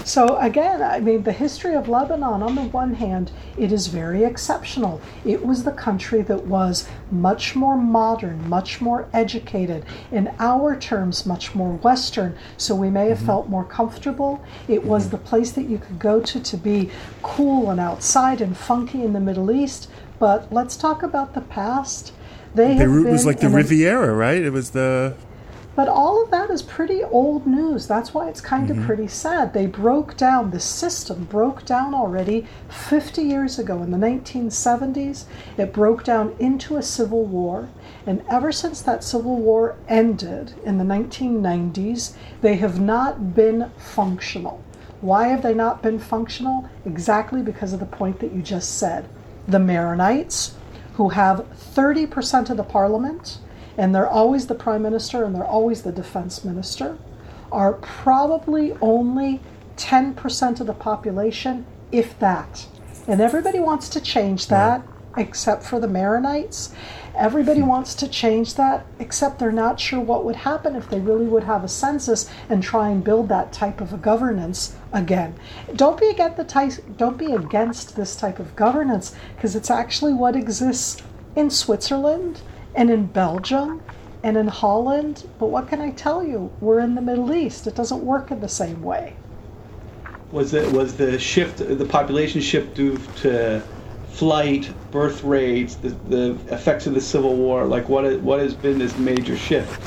So 0.06 0.38
again, 0.38 0.84
I 0.84 1.00
mean, 1.00 1.24
the 1.24 1.32
history 1.32 1.74
of 1.74 1.90
Lebanon, 1.90 2.44
on 2.44 2.54
the 2.54 2.62
one 2.62 2.94
hand, 2.94 3.32
it 3.58 3.72
is 3.72 3.88
very 3.88 4.24
exceptional. 4.24 5.02
It 5.26 5.44
was 5.44 5.64
the 5.64 5.72
country 5.72 6.22
that 6.22 6.46
was 6.46 6.88
much 7.10 7.56
more 7.56 7.76
modern, 7.76 8.48
much 8.48 8.82
more 8.82 9.10
educated, 9.14 9.84
in 10.12 10.32
our 10.38 10.76
terms, 10.76 11.26
much 11.26 11.56
more 11.56 11.74
Western. 11.78 12.38
So 12.56 12.76
we 12.76 12.92
may 12.92 13.10
have 13.10 13.18
mm-hmm. 13.18 13.26
felt 13.26 13.50
more 13.50 13.64
comfortable. 13.64 14.46
It 14.68 14.84
was 14.84 15.08
mm-hmm. 15.08 15.18
the 15.18 15.24
place 15.24 15.52
that 15.54 15.68
you 15.68 15.80
could 15.80 15.98
go 15.98 16.22
to 16.22 16.40
to 16.40 16.56
be 16.56 16.92
cool 17.24 17.72
and 17.72 17.80
outside 17.80 18.42
and 18.42 18.56
funky 18.56 19.02
in 19.02 19.14
the 19.14 19.20
Middle 19.20 19.50
East. 19.50 19.90
But 20.20 20.54
let's 20.54 20.78
talk 20.78 21.02
about 21.02 21.34
the 21.34 21.42
past. 21.42 22.14
They 22.54 22.78
Beirut 22.78 23.08
was 23.08 23.26
like 23.26 23.40
the 23.40 23.50
Riviera, 23.50 24.14
right? 24.14 24.42
It 24.42 24.52
was 24.52 24.70
the. 24.70 25.16
But 25.76 25.90
all 25.90 26.24
of 26.24 26.32
that 26.32 26.50
is 26.50 26.62
pretty 26.62 27.04
old 27.04 27.46
news. 27.46 27.86
That's 27.86 28.14
why 28.14 28.30
it's 28.30 28.40
kind 28.40 28.70
of 28.70 28.78
mm-hmm. 28.78 28.86
pretty 28.86 29.08
sad. 29.08 29.54
They 29.54 29.68
broke 29.68 30.16
down, 30.16 30.52
the 30.52 30.60
system 30.60 31.26
broke 31.26 31.66
down 31.66 31.94
already 31.94 32.48
50 32.70 33.22
years 33.22 33.60
ago 33.60 33.84
in 33.84 33.92
the 33.92 33.98
1970s. 33.98 35.26
It 35.58 35.74
broke 35.74 36.06
down 36.06 36.34
into 36.40 36.78
a 36.78 36.82
civil 36.82 37.26
war. 37.26 37.68
And 38.08 38.24
ever 38.30 38.52
since 38.54 38.82
that 38.84 39.04
civil 39.04 39.36
war 39.38 39.76
ended 39.90 40.54
in 40.64 40.78
the 40.78 40.86
1990s, 40.86 42.16
they 42.42 42.56
have 42.56 42.80
not 42.80 43.36
been 43.36 43.72
functional. 43.78 44.64
Why 45.02 45.28
have 45.28 45.42
they 45.42 45.54
not 45.54 45.84
been 45.84 46.00
functional? 46.00 46.70
Exactly 46.86 47.42
because 47.42 47.74
of 47.74 47.82
the 47.82 47.86
point 47.86 48.20
that 48.20 48.32
you 48.32 48.42
just 48.42 48.78
said. 48.78 49.10
The 49.48 49.58
Maronites, 49.58 50.54
who 50.94 51.10
have 51.10 51.46
30% 51.76 52.50
of 52.50 52.58
the 52.58 52.64
parliament, 52.64 53.40
and 53.78 53.94
they're 53.94 54.10
always 54.10 54.48
the 54.48 54.56
prime 54.56 54.82
minister 54.82 55.24
and 55.24 55.36
they're 55.36 55.46
always 55.46 55.82
the 55.82 55.92
defense 55.92 56.44
minister, 56.44 56.98
are 57.52 57.74
probably 57.74 58.74
only 58.82 59.42
10% 59.78 60.60
of 60.60 60.68
the 60.68 60.74
population, 60.74 61.66
if 61.92 62.18
that. 62.20 62.68
And 63.08 63.22
everybody 63.22 63.60
wants 63.60 63.90
to 63.90 64.02
change 64.02 64.48
that. 64.48 64.82
except 65.18 65.64
for 65.64 65.80
the 65.80 65.88
Maronites. 65.88 66.74
Everybody 67.16 67.62
hmm. 67.62 67.68
wants 67.68 67.96
to 67.96 68.08
change 68.10 68.56
that, 68.56 68.86
except 69.00 69.40
they're 69.40 69.52
not 69.52 69.80
sure 69.80 70.02
what 70.02 70.26
would 70.26 70.36
happen 70.36 70.76
if 70.76 70.90
they 70.90 71.00
really 71.00 71.26
would 71.26 71.46
have 71.46 71.64
a 71.64 71.70
census 71.70 72.30
and 72.50 72.62
try 72.62 72.90
and 72.90 73.02
build 73.02 73.30
that 73.30 73.54
type 73.54 73.80
of 73.80 73.94
a 73.94 73.98
governance 73.98 74.76
again. 74.92 75.34
Don't 75.74 75.98
be 75.98 76.10
against 76.10 76.36
the 76.36 76.44
type, 76.44 76.74
don't 76.98 77.18
be 77.18 77.32
against 77.32 77.96
this 77.96 78.18
type 78.18 78.40
of 78.40 78.58
governance 78.58 79.16
because 79.38 79.56
it's 79.56 79.70
actually 79.70 80.14
what 80.14 80.36
exists 80.36 81.02
in 81.36 81.50
Switzerland 81.50 82.42
and 82.76 82.90
in 82.90 83.06
Belgium 83.08 83.82
and 84.24 84.38
in 84.38 84.48
Holland. 84.48 85.28
But 85.40 85.48
what 85.48 85.68
can 85.68 85.82
I 85.82 85.92
tell 85.92 86.24
you? 86.24 86.52
We're 86.60 86.80
in 86.80 86.96
the 86.96 87.02
Middle 87.02 87.34
East. 87.34 87.68
It 87.68 87.76
doesn't 87.76 88.04
work 88.04 88.32
in 88.32 88.40
the 88.40 88.50
same 88.50 88.82
way. 88.82 89.16
Was 90.32 90.54
it 90.54 90.72
was 90.72 90.98
the 90.98 91.18
shift 91.20 91.58
the 91.58 91.86
population 91.86 92.42
shift 92.42 92.76
due 92.76 92.98
to 93.18 93.62
flight, 94.16 94.74
birth 94.92 95.24
rates, 95.24 95.76
the, 95.76 95.90
the 95.90 96.32
effects 96.54 96.88
of 96.88 96.94
the 96.94 97.02
Civil 97.02 97.36
War? 97.36 97.66
Like, 97.66 97.90
what, 97.90 98.06
is, 98.06 98.22
what 98.22 98.40
has 98.40 98.54
been 98.54 98.80
this 98.80 98.98
major 98.98 99.36
shift? 99.36 99.80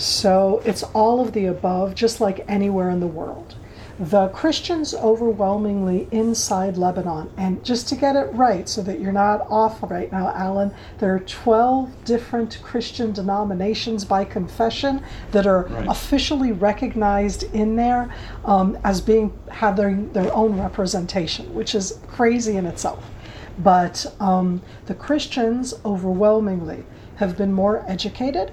So, 0.00 0.62
it's 0.64 0.82
all 0.82 1.20
of 1.20 1.32
the 1.32 1.46
above, 1.46 1.94
just 1.94 2.20
like 2.20 2.44
anywhere 2.48 2.88
in 2.88 3.00
the 3.00 3.06
world. 3.06 3.56
The 3.98 4.28
Christians 4.28 4.94
overwhelmingly 4.94 6.06
inside 6.12 6.76
Lebanon, 6.76 7.30
and 7.36 7.64
just 7.64 7.88
to 7.88 7.96
get 7.96 8.14
it 8.14 8.32
right 8.32 8.68
so 8.68 8.80
that 8.82 9.00
you're 9.00 9.10
not 9.10 9.44
off 9.50 9.82
right 9.82 10.10
now, 10.12 10.28
Alan, 10.28 10.72
there 10.98 11.12
are 11.12 11.18
12 11.18 12.04
different 12.04 12.62
Christian 12.62 13.10
denominations 13.10 14.04
by 14.04 14.24
confession 14.24 15.02
that 15.32 15.48
are 15.48 15.64
right. 15.64 15.88
officially 15.88 16.52
recognized 16.52 17.42
in 17.52 17.74
there 17.74 18.14
um, 18.44 18.78
as 18.84 19.00
being 19.00 19.36
having 19.50 20.12
their 20.12 20.32
own 20.32 20.60
representation, 20.60 21.52
which 21.52 21.74
is 21.74 21.98
crazy 22.06 22.56
in 22.56 22.66
itself. 22.66 23.04
But 23.58 24.14
um, 24.20 24.62
the 24.86 24.94
Christians 24.94 25.74
overwhelmingly 25.84 26.84
have 27.16 27.36
been 27.36 27.52
more 27.52 27.84
educated. 27.88 28.52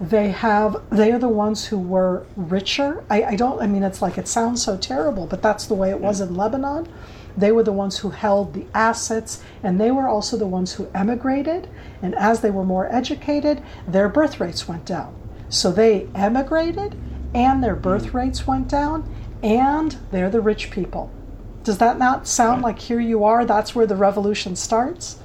They 0.00 0.30
have 0.30 0.80
they 0.90 1.10
are 1.10 1.18
the 1.18 1.28
ones 1.28 1.66
who 1.66 1.78
were 1.78 2.24
richer. 2.36 3.04
I, 3.10 3.22
I 3.24 3.36
don't 3.36 3.60
I 3.60 3.66
mean 3.66 3.82
it's 3.82 4.00
like 4.00 4.16
it 4.16 4.28
sounds 4.28 4.62
so 4.62 4.76
terrible, 4.76 5.26
but 5.26 5.42
that's 5.42 5.66
the 5.66 5.74
way 5.74 5.90
it 5.90 6.00
was 6.00 6.20
in 6.20 6.36
Lebanon. 6.36 6.88
They 7.36 7.52
were 7.52 7.62
the 7.62 7.72
ones 7.72 7.98
who 7.98 8.10
held 8.10 8.52
the 8.52 8.66
assets, 8.74 9.42
and 9.62 9.80
they 9.80 9.92
were 9.92 10.08
also 10.08 10.36
the 10.36 10.46
ones 10.46 10.72
who 10.72 10.88
emigrated. 10.92 11.68
And 12.02 12.14
as 12.16 12.40
they 12.40 12.50
were 12.50 12.64
more 12.64 12.92
educated, 12.92 13.62
their 13.86 14.08
birth 14.08 14.40
rates 14.40 14.66
went 14.66 14.84
down. 14.84 15.14
So 15.48 15.70
they 15.70 16.08
emigrated, 16.16 16.96
and 17.32 17.62
their 17.62 17.76
birth 17.76 18.06
mm. 18.06 18.14
rates 18.14 18.46
went 18.46 18.68
down, 18.68 19.08
and 19.42 19.96
they're 20.10 20.30
the 20.30 20.40
rich 20.40 20.72
people. 20.72 21.12
Does 21.62 21.78
that 21.78 21.98
not 21.98 22.26
sound 22.26 22.62
like 22.62 22.78
here 22.78 23.00
you 23.00 23.24
are? 23.24 23.44
That's 23.44 23.74
where 23.74 23.86
the 23.86 23.96
revolution 23.96 24.56
starts? 24.56 25.18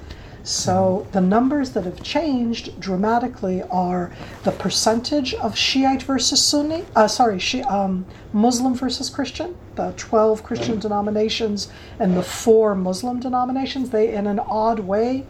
So 0.44 1.06
the 1.12 1.22
numbers 1.22 1.70
that 1.70 1.84
have 1.84 2.02
changed 2.02 2.78
dramatically 2.78 3.62
are 3.70 4.12
the 4.42 4.52
percentage 4.52 5.32
of 5.32 5.56
Shiite 5.56 6.02
versus 6.02 6.44
Sunni, 6.44 6.84
uh, 6.94 7.08
sorry, 7.08 7.38
Shi- 7.38 7.62
um, 7.62 8.04
Muslim 8.34 8.74
versus 8.74 9.08
Christian, 9.08 9.56
the 9.76 9.94
12 9.96 10.44
Christian 10.44 10.78
denominations 10.78 11.68
and 11.98 12.14
the 12.14 12.22
four 12.22 12.74
Muslim 12.74 13.20
denominations. 13.20 13.88
They, 13.88 14.12
in 14.14 14.26
an 14.26 14.38
odd 14.38 14.80
way, 14.80 15.24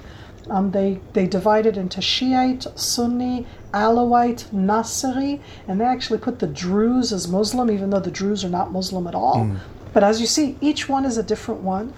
um, 0.50 0.73
they, 0.73 1.00
they 1.12 1.28
divided 1.28 1.76
into 1.76 2.02
Shiite, 2.02 2.66
Sunni, 2.75 3.47
Alawite, 3.73 4.47
Nasiri, 4.52 5.40
and 5.68 5.80
they 5.80 5.85
actually 5.85 6.18
put 6.18 6.40
the 6.40 6.49
Druze 6.49 7.12
as 7.12 7.28
Muslim, 7.28 7.71
even 7.71 7.90
though 7.90 8.00
the 8.00 8.11
Druze 8.11 8.44
are 8.44 8.50
not 8.50 8.73
Muslim 8.73 9.06
at 9.06 9.14
all. 9.14 9.47
Mm. 9.47 9.59
But 9.92 10.02
as 10.02 10.21
you 10.21 10.26
see, 10.26 10.59
each 10.61 10.88
one 10.88 11.04
is 11.04 11.16
a 11.16 11.23
different 11.23 11.61
one. 11.61 11.94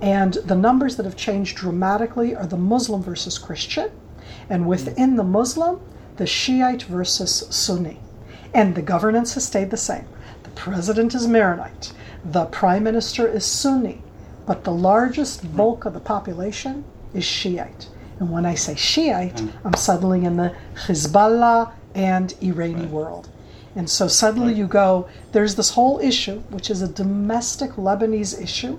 And 0.00 0.34
the 0.34 0.54
numbers 0.54 0.96
that 0.96 1.06
have 1.06 1.16
changed 1.16 1.56
dramatically 1.56 2.34
are 2.34 2.46
the 2.46 2.56
Muslim 2.56 3.02
versus 3.02 3.38
Christian, 3.38 3.90
and 4.50 4.66
within 4.66 5.16
the 5.16 5.24
Muslim, 5.24 5.80
the 6.16 6.26
Shiite 6.26 6.82
versus 6.82 7.46
Sunni. 7.50 7.98
And 8.52 8.74
the 8.74 8.82
governance 8.82 9.34
has 9.34 9.44
stayed 9.44 9.70
the 9.70 9.76
same. 9.76 10.06
The 10.42 10.50
president 10.50 11.14
is 11.14 11.26
Maronite, 11.26 11.92
the 12.24 12.46
prime 12.46 12.82
minister 12.84 13.26
is 13.26 13.44
Sunni, 13.44 14.02
but 14.46 14.64
the 14.64 14.72
largest 14.72 15.56
bulk 15.56 15.84
of 15.84 15.94
the 15.94 16.00
population 16.00 16.84
is 17.14 17.24
Shiite. 17.24 17.88
And 18.18 18.30
when 18.30 18.46
I 18.46 18.54
say 18.54 18.74
Shiite, 18.74 19.36
mm. 19.36 19.52
I'm 19.64 19.74
suddenly 19.74 20.24
in 20.24 20.36
the 20.36 20.54
Hezbollah 20.74 21.72
and 21.94 22.34
Iranian 22.42 22.90
world. 22.90 23.28
And 23.74 23.90
so 23.90 24.08
suddenly 24.08 24.54
you 24.54 24.66
go, 24.66 25.08
there's 25.32 25.54
this 25.54 25.70
whole 25.70 25.98
issue, 25.98 26.40
which 26.48 26.70
is 26.70 26.80
a 26.80 26.88
domestic 26.88 27.72
Lebanese 27.72 28.40
issue. 28.42 28.78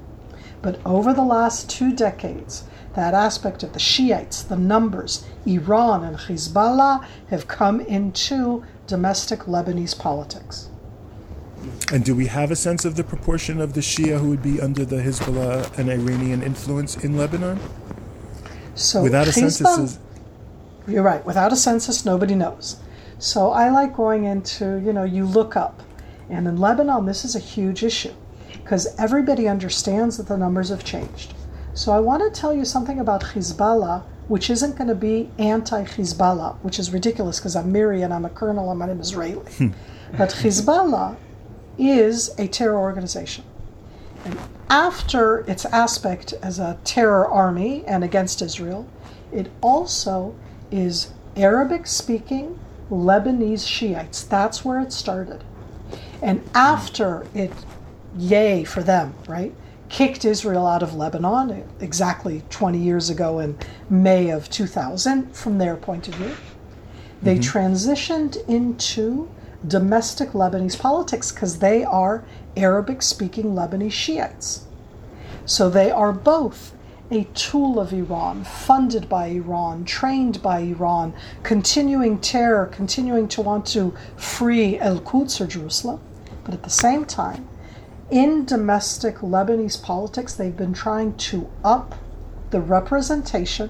But 0.62 0.80
over 0.86 1.14
the 1.14 1.24
last 1.24 1.70
two 1.70 1.94
decades, 1.94 2.64
that 2.96 3.14
aspect 3.14 3.62
of 3.62 3.74
the 3.74 3.80
Shiites, 3.80 4.42
the 4.42 4.56
numbers, 4.56 5.24
Iran 5.46 6.04
and 6.04 6.18
Hezbollah 6.18 7.06
have 7.30 7.48
come 7.48 7.80
into 7.82 8.64
domestic 8.88 9.42
Lebanese 9.42 9.98
politics. 9.98 10.70
And 11.92 12.04
do 12.04 12.16
we 12.16 12.28
have 12.28 12.52
a 12.52 12.56
sense 12.56 12.86
of 12.86 12.96
the 12.96 13.04
proportion 13.04 13.62
of 13.62 13.74
the 13.74 13.82
Shia 13.82 14.20
who 14.20 14.30
would 14.30 14.42
be 14.42 14.60
under 14.60 14.84
the 14.84 14.98
Hezbollah 14.98 15.78
and 15.78 15.90
Iranian 15.90 16.42
influence 16.42 16.96
in 17.04 17.18
Lebanon? 17.18 17.60
So 18.74 19.04
without 19.04 19.28
a 19.28 19.32
census, 19.32 20.00
you're 20.88 21.04
right. 21.04 21.26
Without 21.26 21.52
a 21.52 21.56
census, 21.56 22.06
nobody 22.06 22.36
knows. 22.36 22.78
So 23.20 23.52
I 23.52 23.70
like 23.70 23.96
going 23.96 24.26
into, 24.26 24.82
you 24.84 24.94
know, 24.94 25.04
you 25.04 25.26
look 25.26 25.56
up. 25.56 25.84
And 26.30 26.48
in 26.48 26.58
Lebanon, 26.58 27.06
this 27.06 27.26
is 27.26 27.36
a 27.36 27.40
huge 27.40 27.84
issue 27.84 28.14
because 28.54 28.88
everybody 29.00 29.48
understands 29.48 30.18
that 30.18 30.28
the 30.28 30.38
numbers 30.38 30.70
have 30.70 30.84
changed. 30.84 31.34
So 31.74 31.92
I 31.92 32.00
want 32.00 32.24
to 32.24 32.40
tell 32.40 32.54
you 32.54 32.66
something 32.66 33.00
about 33.00 33.22
Hezbollah, 33.22 34.04
which 34.28 34.50
isn't 34.50 34.78
going 34.78 34.88
to 34.88 34.96
be 34.96 35.30
anti 35.38 35.84
Hezbollah, 35.84 36.58
which 36.64 36.80
is 36.80 36.92
ridiculous 36.92 37.40
because 37.40 37.56
I'm 37.56 37.72
Miri 37.72 38.02
and 38.02 38.14
I'm 38.14 38.26
a 38.26 38.30
colonel 38.30 38.72
and 38.72 38.82
I'm 38.82 39.00
Israeli. 39.00 39.52
Hmm. 39.54 39.70
but 40.18 40.30
Hezbollah 40.30 41.18
is 41.78 42.34
a 42.40 42.48
terror 42.48 42.80
organization. 42.80 43.44
And 44.26 44.38
after 44.70 45.40
its 45.50 45.66
aspect 45.66 46.34
as 46.42 46.60
a 46.60 46.78
terror 46.84 47.28
army 47.28 47.86
and 47.86 48.04
against 48.04 48.42
Israel, 48.42 48.88
it 49.32 49.50
also 49.62 50.36
is 50.72 51.14
Arabic 51.36 51.88
speaking 51.88 52.60
Lebanese 52.90 53.68
Shiites. 53.68 54.24
That's 54.24 54.66
where 54.66 54.80
it 54.80 54.92
started. 54.92 55.44
And 56.22 56.42
after 56.54 57.28
it, 57.34 57.52
yay 58.18 58.64
for 58.64 58.84
them, 58.84 59.14
right? 59.28 59.54
Kicked 59.90 60.26
Israel 60.26 60.68
out 60.68 60.84
of 60.84 60.96
Lebanon 60.96 61.64
exactly 61.80 62.44
20 62.50 62.78
years 62.78 63.10
ago 63.10 63.40
in 63.40 63.58
May 63.90 64.30
of 64.30 64.50
2000, 64.50 65.36
from 65.36 65.58
their 65.58 65.76
point 65.76 66.08
of 66.08 66.16
view. 66.16 66.36
They 67.22 67.38
mm-hmm. 67.38 67.58
transitioned 67.58 68.48
into 68.48 69.30
domestic 69.66 70.30
Lebanese 70.32 70.80
politics 70.80 71.32
because 71.32 71.60
they 71.60 71.84
are 71.84 72.24
Arabic 72.56 73.02
speaking 73.02 73.56
Lebanese 73.56 73.92
Shiites. 73.92 74.66
So 75.46 75.70
they 75.70 75.90
are 75.90 76.12
both 76.12 76.74
a 77.10 77.24
tool 77.34 77.80
of 77.80 77.94
Iran, 77.94 78.44
funded 78.44 79.08
by 79.08 79.28
Iran, 79.28 79.86
trained 79.86 80.42
by 80.42 80.60
Iran, 80.60 81.14
continuing 81.44 82.20
terror, 82.20 82.66
continuing 82.66 83.30
to 83.30 83.42
want 83.42 83.66
to 83.68 83.96
free 84.18 84.78
El 84.78 85.00
Quds 85.00 85.40
or 85.40 85.48
Jerusalem. 85.48 86.02
But 86.44 86.54
at 86.54 86.64
the 86.64 86.70
same 86.70 87.06
time, 87.06 87.48
in 88.10 88.46
domestic 88.46 89.18
Lebanese 89.18 89.82
politics, 89.82 90.34
they've 90.34 90.56
been 90.56 90.74
trying 90.74 91.16
to 91.18 91.50
up 91.64 91.96
the 92.52 92.62
representation 92.62 93.70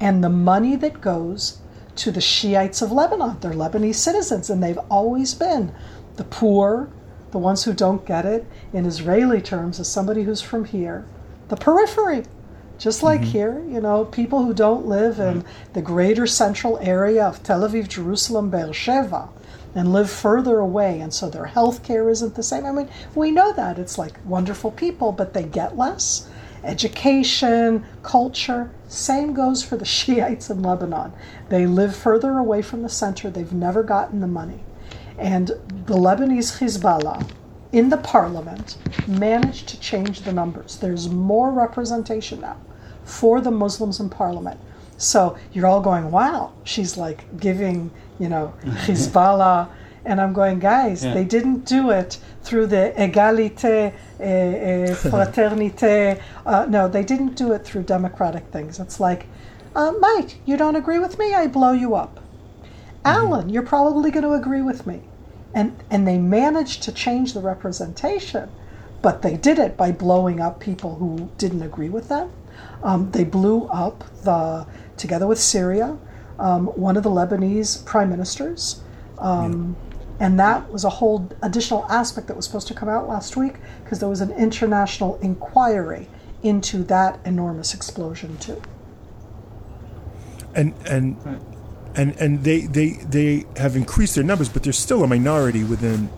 and 0.00 0.22
the 0.22 0.28
money 0.28 0.76
that 0.76 1.00
goes 1.00 1.58
to 1.96 2.10
the 2.10 2.20
Shiites 2.20 2.82
of 2.82 2.92
Lebanon. 2.92 3.38
They're 3.40 3.52
Lebanese 3.52 3.96
citizens, 3.96 4.50
and 4.50 4.62
they've 4.62 4.78
always 4.90 5.34
been 5.34 5.74
the 6.16 6.24
poor, 6.24 6.90
the 7.30 7.38
ones 7.38 7.64
who 7.64 7.72
don't 7.72 8.06
get 8.06 8.24
it, 8.24 8.46
in 8.72 8.86
Israeli 8.86 9.40
terms, 9.40 9.80
as 9.80 9.88
somebody 9.88 10.22
who's 10.22 10.42
from 10.42 10.66
here, 10.66 11.04
the 11.48 11.56
periphery. 11.56 12.24
Just 12.78 13.02
like 13.02 13.22
mm-hmm. 13.22 13.30
here, 13.30 13.64
you 13.66 13.80
know, 13.80 14.04
people 14.04 14.44
who 14.44 14.52
don't 14.52 14.86
live 14.86 15.18
in 15.18 15.44
the 15.72 15.80
greater 15.80 16.26
central 16.26 16.78
area 16.80 17.24
of 17.24 17.42
Tel 17.42 17.62
Aviv, 17.62 17.88
Jerusalem, 17.88 18.50
Beersheba, 18.50 19.30
and 19.76 19.92
live 19.92 20.10
further 20.10 20.58
away, 20.58 21.00
and 21.00 21.12
so 21.12 21.28
their 21.28 21.44
health 21.44 21.82
care 21.84 22.08
isn't 22.08 22.34
the 22.34 22.42
same. 22.42 22.64
I 22.64 22.72
mean, 22.72 22.88
we 23.14 23.30
know 23.30 23.52
that. 23.52 23.78
It's 23.78 23.98
like 23.98 24.18
wonderful 24.24 24.70
people, 24.70 25.12
but 25.12 25.34
they 25.34 25.42
get 25.44 25.76
less. 25.76 26.28
Education, 26.64 27.84
culture, 28.02 28.70
same 28.88 29.34
goes 29.34 29.62
for 29.62 29.76
the 29.76 29.84
Shiites 29.96 30.48
in 30.48 30.62
Lebanon. 30.62 31.12
They 31.50 31.66
live 31.66 31.94
further 31.94 32.38
away 32.38 32.62
from 32.62 32.82
the 32.82 32.88
center, 32.88 33.28
they've 33.28 33.52
never 33.52 33.82
gotten 33.82 34.20
the 34.20 34.26
money. 34.26 34.64
And 35.18 35.48
the 35.48 35.94
Lebanese 35.94 36.58
Hezbollah, 36.58 37.30
in 37.72 37.90
the 37.90 37.98
parliament 37.98 38.78
managed 39.06 39.68
to 39.68 39.80
change 39.80 40.22
the 40.22 40.32
numbers. 40.32 40.78
There's 40.78 41.10
more 41.10 41.50
representation 41.50 42.40
now 42.40 42.56
for 43.04 43.42
the 43.42 43.50
Muslims 43.50 44.00
in 44.00 44.08
parliament. 44.08 44.58
So 44.96 45.36
you're 45.52 45.66
all 45.66 45.80
going, 45.80 46.10
wow, 46.10 46.52
she's 46.64 46.96
like 46.96 47.38
giving, 47.38 47.90
you 48.18 48.28
know, 48.28 48.54
Hezbollah. 48.62 49.68
And 50.04 50.20
I'm 50.20 50.32
going, 50.32 50.60
guys, 50.60 51.04
yeah. 51.04 51.14
they 51.14 51.24
didn't 51.24 51.64
do 51.64 51.90
it 51.90 52.18
through 52.42 52.68
the 52.68 52.94
égalité, 52.96 53.92
eh, 54.20 54.20
eh, 54.20 54.94
fraternité. 54.94 56.20
Uh, 56.46 56.64
no, 56.66 56.86
they 56.88 57.02
didn't 57.02 57.34
do 57.34 57.52
it 57.52 57.64
through 57.64 57.82
democratic 57.82 58.44
things. 58.52 58.78
It's 58.78 59.00
like, 59.00 59.26
uh, 59.74 59.92
Mike, 59.98 60.38
you 60.46 60.56
don't 60.56 60.76
agree 60.76 61.00
with 61.00 61.18
me, 61.18 61.34
I 61.34 61.48
blow 61.48 61.72
you 61.72 61.96
up. 61.96 62.20
Alan, 63.04 63.48
you're 63.48 63.62
probably 63.62 64.10
going 64.10 64.24
to 64.24 64.32
agree 64.32 64.62
with 64.62 64.86
me. 64.86 65.02
And, 65.54 65.76
and 65.90 66.06
they 66.06 66.18
managed 66.18 66.82
to 66.84 66.92
change 66.92 67.34
the 67.34 67.40
representation, 67.40 68.48
but 69.02 69.22
they 69.22 69.36
did 69.36 69.58
it 69.58 69.76
by 69.76 69.92
blowing 69.92 70.40
up 70.40 70.60
people 70.60 70.96
who 70.96 71.30
didn't 71.38 71.62
agree 71.62 71.88
with 71.88 72.08
them. 72.08 72.30
Um, 72.82 73.10
they 73.10 73.24
blew 73.24 73.64
up 73.66 74.04
the, 74.22 74.66
together 74.96 75.26
with 75.26 75.38
Syria, 75.38 75.98
um, 76.38 76.66
one 76.68 76.96
of 76.96 77.02
the 77.02 77.10
Lebanese 77.10 77.84
prime 77.84 78.10
ministers. 78.10 78.82
Um, 79.18 79.76
And 80.18 80.40
that 80.40 80.72
was 80.72 80.82
a 80.84 80.88
whole 80.88 81.28
additional 81.42 81.84
aspect 81.90 82.26
that 82.28 82.36
was 82.36 82.46
supposed 82.46 82.68
to 82.68 82.74
come 82.74 82.88
out 82.88 83.06
last 83.06 83.36
week 83.36 83.56
because 83.84 83.98
there 83.98 84.08
was 84.08 84.22
an 84.22 84.30
international 84.32 85.18
inquiry 85.20 86.08
into 86.42 86.82
that 86.84 87.18
enormous 87.26 87.74
explosion, 87.74 88.38
too. 88.38 88.62
and 90.56 90.72
and 90.88 91.16
and 91.94 92.16
and 92.18 92.44
they 92.44 92.60
they 92.60 92.90
they 93.10 93.44
have 93.56 93.76
increased 93.76 94.14
their 94.14 94.24
numbers, 94.24 94.48
but 94.48 94.62
they're 94.62 94.72
still 94.72 95.04
a 95.04 95.06
minority 95.06 95.62
within 95.62 96.08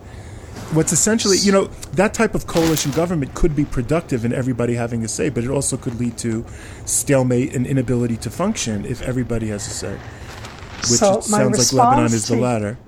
what's 0.72 0.92
essentially 0.92 1.38
you 1.38 1.52
know 1.52 1.64
that 1.92 2.14
type 2.14 2.34
of 2.34 2.46
coalition 2.46 2.92
government 2.92 3.34
could 3.34 3.56
be 3.56 3.64
productive 3.64 4.24
in 4.24 4.32
everybody 4.32 4.74
having 4.74 5.04
a 5.04 5.08
say, 5.08 5.28
but 5.28 5.44
it 5.44 5.50
also 5.50 5.76
could 5.76 5.98
lead 5.98 6.16
to 6.18 6.44
stalemate 6.84 7.54
and 7.54 7.66
inability 7.66 8.16
to 8.18 8.30
function 8.30 8.84
if 8.84 9.02
everybody 9.02 9.48
has 9.48 9.66
a 9.66 9.70
say. 9.70 9.98
Which 10.78 11.00
So 11.00 11.20
sounds 11.20 11.72
like 11.72 11.72
Lebanon 11.72 12.12
is 12.12 12.28
the 12.28 12.36
latter. 12.36 12.78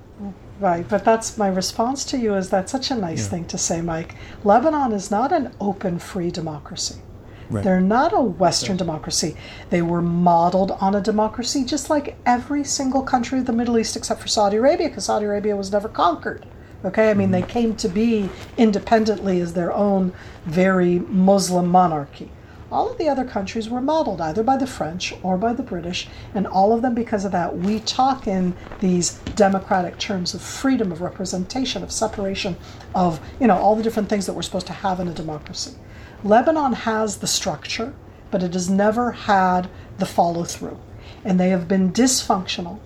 Right, 0.59 0.87
but 0.87 1.03
that's 1.03 1.37
my 1.39 1.47
response 1.47 2.05
to 2.05 2.17
you 2.17 2.35
is 2.35 2.49
that's 2.49 2.71
such 2.71 2.91
a 2.91 2.95
nice 2.95 3.23
Yeah. 3.23 3.29
thing 3.29 3.45
to 3.45 3.57
say, 3.57 3.81
Mike. 3.81 4.15
Lebanon 4.43 4.91
is 4.91 5.09
not 5.09 5.31
an 5.31 5.51
open, 5.59 5.97
free 5.97 6.29
democracy. 6.29 7.01
Right. 7.49 7.63
They're 7.63 7.81
not 7.81 8.13
a 8.13 8.21
Western 8.21 8.77
democracy. 8.77 9.35
They 9.71 9.81
were 9.81 10.03
modeled 10.03 10.71
on 10.79 10.93
a 10.95 11.01
democracy 11.01 11.65
just 11.65 11.89
like 11.89 12.15
every 12.27 12.63
single 12.63 13.01
country 13.01 13.39
of 13.39 13.45
the 13.45 13.53
Middle 13.53 13.77
East 13.79 13.97
except 13.97 14.21
for 14.21 14.27
Saudi 14.27 14.57
Arabia, 14.57 14.87
because 14.87 15.05
Saudi 15.05 15.25
Arabia 15.25 15.55
was 15.55 15.71
never 15.71 15.89
conquered. 15.89 16.45
Okay, 16.83 17.11
I 17.11 17.13
mean, 17.13 17.31
they 17.31 17.41
mm-hmm. 17.41 17.49
came 17.49 17.75
to 17.75 17.87
be 17.87 18.29
independently 18.57 19.39
as 19.39 19.53
their 19.53 19.71
own 19.71 20.13
very 20.45 20.99
Muslim 20.99 21.67
monarchy. 21.67 22.31
All 22.71 22.89
of 22.89 22.97
the 22.97 23.09
other 23.09 23.25
countries 23.25 23.69
were 23.69 23.81
modeled 23.81 24.21
either 24.21 24.43
by 24.43 24.55
the 24.55 24.65
French 24.65 25.13
or 25.23 25.37
by 25.37 25.51
the 25.51 25.61
British, 25.61 26.07
and 26.33 26.47
all 26.47 26.71
of 26.71 26.81
them, 26.81 26.95
because 26.95 27.25
of 27.25 27.33
that, 27.33 27.57
we 27.57 27.81
talk 27.81 28.27
in 28.27 28.55
these 28.79 29.15
democratic 29.35 29.97
terms 29.97 30.33
of 30.33 30.41
freedom 30.41 30.91
of 30.91 31.01
representation, 31.01 31.83
of 31.83 31.91
separation, 31.91 32.55
of 32.95 33.19
you 33.41 33.47
know 33.47 33.57
all 33.57 33.75
the 33.75 33.83
different 33.83 34.07
things 34.07 34.25
that 34.25 34.33
we're 34.33 34.41
supposed 34.41 34.67
to 34.67 34.73
have 34.73 35.01
in 35.01 35.09
a 35.09 35.13
democracy. 35.13 35.75
Lebanon 36.23 36.71
has 36.73 37.17
the 37.17 37.27
structure, 37.27 37.93
but 38.31 38.41
it 38.41 38.53
has 38.53 38.69
never 38.69 39.11
had 39.11 39.69
the 39.97 40.05
follow 40.05 40.45
through, 40.45 40.79
and 41.25 41.37
they 41.37 41.49
have 41.49 41.67
been 41.67 41.91
dysfunctional 41.91 42.79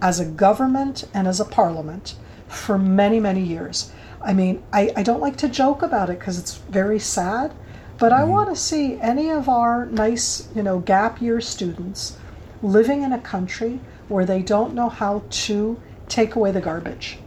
as 0.00 0.20
a 0.20 0.24
government 0.24 1.04
and 1.12 1.26
as 1.26 1.40
a 1.40 1.44
parliament 1.44 2.14
for 2.52 2.78
many, 2.78 3.20
many 3.20 3.42
years. 3.42 3.92
I 4.20 4.32
mean, 4.32 4.62
I, 4.72 4.92
I 4.96 5.02
don't 5.02 5.20
like 5.20 5.36
to 5.38 5.48
joke 5.48 5.82
about 5.82 6.10
it 6.10 6.18
because 6.18 6.38
it's 6.38 6.56
very 6.56 6.98
sad, 6.98 7.52
but 7.98 8.12
I 8.12 8.20
mm-hmm. 8.20 8.30
want 8.30 8.50
to 8.50 8.56
see 8.56 9.00
any 9.00 9.30
of 9.30 9.48
our 9.48 9.86
nice, 9.86 10.48
you 10.54 10.62
know, 10.62 10.78
gap 10.78 11.20
year 11.20 11.40
students 11.40 12.16
living 12.62 13.02
in 13.02 13.12
a 13.12 13.18
country 13.18 13.80
where 14.08 14.24
they 14.24 14.42
don't 14.42 14.74
know 14.74 14.88
how 14.88 15.24
to 15.30 15.80
take 16.08 16.34
away 16.34 16.52
the 16.52 16.60
garbage. 16.60 17.18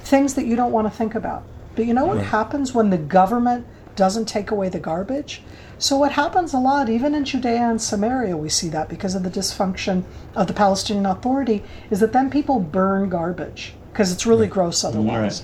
Things 0.00 0.34
that 0.34 0.46
you 0.46 0.54
don't 0.54 0.72
want 0.72 0.86
to 0.86 0.96
think 0.96 1.14
about. 1.14 1.44
But 1.74 1.86
you 1.86 1.94
know 1.94 2.06
what 2.06 2.18
happens 2.18 2.74
when 2.74 2.90
the 2.90 2.98
government 2.98 3.66
doesn't 3.94 4.26
take 4.26 4.50
away 4.50 4.68
the 4.68 4.80
garbage? 4.80 5.42
So, 5.78 5.96
what 5.96 6.12
happens 6.12 6.52
a 6.52 6.58
lot, 6.58 6.88
even 6.88 7.14
in 7.14 7.24
Judea 7.24 7.70
and 7.70 7.80
Samaria, 7.80 8.36
we 8.36 8.48
see 8.48 8.68
that 8.70 8.88
because 8.88 9.14
of 9.14 9.22
the 9.22 9.30
dysfunction 9.30 10.02
of 10.34 10.48
the 10.48 10.52
Palestinian 10.52 11.06
Authority, 11.06 11.62
is 11.88 12.00
that 12.00 12.12
then 12.12 12.30
people 12.30 12.58
burn 12.58 13.08
garbage 13.08 13.74
because 13.98 14.12
it's 14.12 14.26
really 14.26 14.46
gross 14.46 14.84
otherwise. 14.84 15.42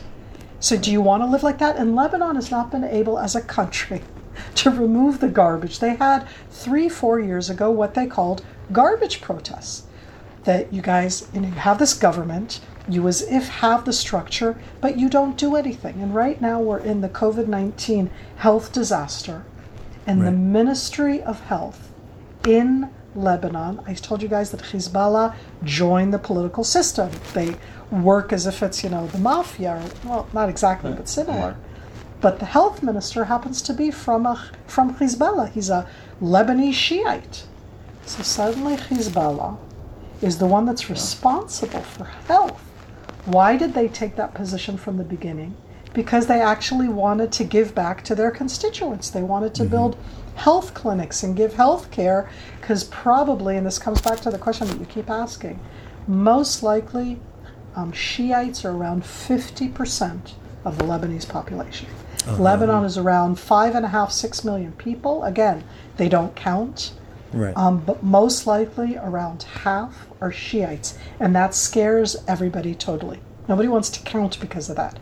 So, 0.61 0.77
do 0.77 0.93
you 0.93 1.01
want 1.01 1.25
to 1.25 1.27
live 1.27 1.43
like 1.43 1.59
that? 1.59 1.75
And 1.77 1.97
Lebanon 1.97 2.37
has 2.37 2.53
not 2.53 2.71
been 2.71 2.85
able, 2.85 3.19
as 3.19 3.35
a 3.35 3.41
country, 3.41 4.03
to 4.55 4.71
remove 4.71 5.19
the 5.19 5.27
garbage. 5.27 5.81
They 5.81 5.97
had 5.97 6.29
three, 6.53 6.89
four 6.89 7.19
years 7.19 7.51
ago 7.51 7.69
what 7.73 7.95
they 7.95 8.07
called 8.07 8.45
garbage 8.71 9.21
protests. 9.21 9.89
That 10.45 10.73
you 10.73 10.83
guys, 10.83 11.27
you 11.35 11.41
know, 11.41 11.49
you 11.49 11.55
have 11.55 11.81
this 11.81 11.95
government, 11.95 12.61
you 12.89 13.09
as 13.09 13.23
if 13.23 13.49
have 13.49 13.87
the 13.87 13.93
structure, 13.93 14.57
but 14.81 15.01
you 15.01 15.09
don't 15.09 15.37
do 15.37 15.57
anything. 15.57 16.01
And 16.01 16.15
right 16.15 16.41
now 16.41 16.61
we're 16.61 16.79
in 16.79 17.01
the 17.01 17.09
COVID 17.09 17.49
19 17.49 18.09
health 18.37 18.73
disaster. 18.73 19.45
And 20.07 20.25
the 20.25 20.31
Ministry 20.31 21.21
of 21.21 21.41
Health 21.41 21.91
in 22.47 22.91
Lebanon, 23.15 23.81
I 23.87 23.95
told 23.95 24.23
you 24.23 24.29
guys 24.29 24.51
that 24.51 24.61
Hezbollah 24.61 25.35
joined 25.63 26.13
the 26.13 26.19
political 26.19 26.65
system. 26.65 27.11
They 27.33 27.57
work 27.91 28.33
as 28.33 28.47
if 28.47 28.63
it's, 28.63 28.83
you 28.83 28.91
know, 28.91 29.07
the 29.07 29.19
mafia, 29.19 29.77
or, 29.77 30.09
well, 30.09 30.29
not 30.33 30.49
exactly, 30.49 30.93
but 30.93 31.09
similar. 31.09 31.57
But 32.21 32.39
the 32.39 32.47
health 32.47 32.83
minister 32.83 33.25
happens 33.25 33.61
to 33.63 33.75
be 33.75 33.91
from 33.91 34.27
a, 34.27 34.51
from 34.67 34.95
Hezbollah. 34.95 35.51
He's 35.51 35.71
a 35.71 35.89
Lebanese 36.21 36.75
Shiite. 36.75 37.45
So 38.07 38.23
suddenly 38.23 38.77
Hezbollah 38.77 39.59
is 40.23 40.39
the 40.39 40.47
one 40.47 40.65
that's 40.65 40.89
responsible 40.89 41.83
for 41.83 42.05
health. 42.05 42.61
Why 43.27 43.57
did 43.57 43.75
they 43.75 43.89
take 43.89 44.17
that 44.17 44.35
position 44.35 44.77
from 44.77 44.97
the 44.97 45.05
beginning? 45.05 45.57
Because 45.95 46.27
they 46.27 46.41
actually 46.41 46.89
wanted 46.89 47.33
to 47.33 47.45
give 47.45 47.75
back 47.75 48.05
to 48.05 48.15
their 48.15 48.31
constituents. 48.31 49.09
They 49.09 49.23
wanted 49.23 49.55
to 49.55 49.65
build 49.65 49.97
health 50.35 50.75
clinics 50.75 51.23
and 51.23 51.37
give 51.37 51.55
health 51.55 51.91
care 51.91 52.29
because 52.61 52.85
probably, 52.85 53.57
and 53.57 53.67
this 53.67 53.79
comes 53.79 54.01
back 54.01 54.21
to 54.21 54.31
the 54.31 54.39
question 54.39 54.67
that 54.67 54.81
you 54.81 54.87
keep 54.87 55.09
asking, 55.09 55.61
most 56.07 56.63
likely 56.63 57.21
um, 57.77 57.93
Shiites 57.93 58.65
are 58.65 58.73
around 58.73 59.03
50% 59.05 60.33
of 60.65 60.79
the 60.79 60.85
Lebanese 60.85 61.29
population. 61.29 61.89
Lebanon 62.39 62.85
is 62.85 62.97
around 62.97 63.39
five 63.39 63.75
and 63.75 63.85
a 63.85 63.89
half, 63.89 64.11
six 64.11 64.45
million 64.45 64.73
people. 64.73 65.25
Again, 65.25 65.63
they 65.99 66.09
don't 66.09 66.35
count. 66.35 66.93
Right. 67.33 67.57
Um, 67.57 67.81
but 67.81 68.03
most 68.03 68.47
likely 68.47 68.97
around 68.97 69.43
half 69.43 70.07
are 70.21 70.33
Shiites, 70.33 70.97
and 71.21 71.35
that 71.35 71.55
scares 71.55 72.17
everybody 72.27 72.75
totally. 72.75 73.21
Nobody 73.49 73.69
wants 73.69 73.91
to 73.91 74.01
count 74.01 74.41
because 74.41 74.71
of 74.71 74.77
that. 74.77 74.99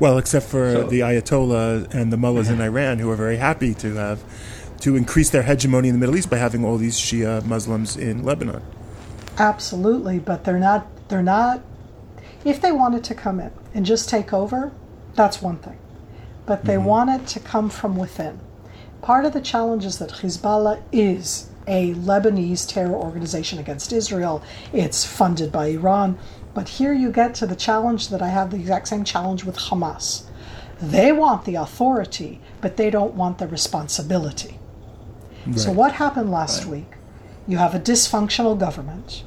Well, 0.00 0.16
except 0.16 0.46
for 0.46 0.72
So- 0.72 0.82
the 0.84 1.00
Ayatollah 1.00 1.94
and 1.94 2.12
the 2.12 2.16
mullahs 2.16 2.48
in 2.48 2.54
mm-hmm. 2.54 2.64
Iran, 2.64 2.98
who 2.98 3.10
are 3.10 3.16
very 3.16 3.36
happy 3.36 3.74
to 3.74 3.94
have 3.94 4.20
to 4.80 4.96
increase 4.96 5.28
their 5.28 5.42
hegemony 5.42 5.88
in 5.88 5.94
the 5.94 5.98
Middle 5.98 6.16
East 6.16 6.30
by 6.30 6.38
having 6.38 6.64
all 6.64 6.78
these 6.78 6.98
Shia 6.98 7.44
Muslims 7.44 7.98
in 7.98 8.24
Lebanon. 8.24 8.62
Absolutely, 9.38 10.18
but 10.18 10.44
they're 10.44 10.58
not. 10.58 10.86
They're 11.08 11.22
not. 11.22 11.60
If 12.44 12.62
they 12.62 12.72
wanted 12.72 13.04
to 13.04 13.14
come 13.14 13.40
in 13.40 13.50
and 13.74 13.84
just 13.84 14.08
take 14.08 14.32
over, 14.32 14.72
that's 15.14 15.42
one 15.42 15.58
thing. 15.58 15.76
But 16.46 16.64
they 16.64 16.76
mm-hmm. 16.76 16.84
want 16.84 17.10
it 17.10 17.26
to 17.28 17.40
come 17.40 17.68
from 17.68 17.96
within. 17.96 18.40
Part 19.02 19.26
of 19.26 19.34
the 19.34 19.40
challenge 19.40 19.84
is 19.84 19.98
that 19.98 20.10
Hezbollah 20.10 20.82
is 20.92 21.50
a 21.66 21.94
Lebanese 21.94 22.66
terror 22.66 22.94
organization 22.94 23.58
against 23.58 23.92
Israel. 23.92 24.42
It's 24.72 25.04
funded 25.04 25.52
by 25.52 25.66
Iran. 25.66 26.18
But 26.54 26.68
here 26.68 26.92
you 26.92 27.12
get 27.12 27.34
to 27.36 27.46
the 27.46 27.56
challenge 27.56 28.08
that 28.08 28.22
I 28.22 28.28
have 28.28 28.50
the 28.50 28.56
exact 28.56 28.88
same 28.88 29.04
challenge 29.04 29.44
with 29.44 29.56
Hamas. 29.56 30.24
They 30.80 31.12
want 31.12 31.44
the 31.44 31.56
authority, 31.56 32.40
but 32.60 32.76
they 32.76 32.90
don't 32.90 33.14
want 33.14 33.38
the 33.38 33.46
responsibility. 33.46 34.58
So, 35.56 35.72
what 35.72 35.92
happened 35.92 36.30
last 36.30 36.66
week? 36.66 36.92
You 37.46 37.58
have 37.58 37.74
a 37.74 37.80
dysfunctional 37.80 38.58
government. 38.58 39.24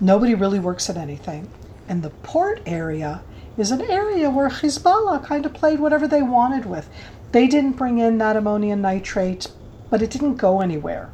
Nobody 0.00 0.34
really 0.34 0.58
works 0.58 0.88
at 0.88 0.96
anything. 0.96 1.50
And 1.88 2.02
the 2.02 2.10
port 2.10 2.60
area 2.66 3.22
is 3.56 3.70
an 3.70 3.82
area 3.82 4.30
where 4.30 4.48
Hezbollah 4.48 5.24
kind 5.24 5.46
of 5.46 5.54
played 5.54 5.80
whatever 5.80 6.08
they 6.08 6.22
wanted 6.22 6.66
with. 6.66 6.88
They 7.32 7.46
didn't 7.46 7.72
bring 7.72 7.98
in 7.98 8.18
that 8.18 8.36
ammonium 8.36 8.80
nitrate, 8.80 9.48
but 9.90 10.02
it 10.02 10.10
didn't 10.10 10.36
go 10.36 10.60
anywhere. 10.60 11.10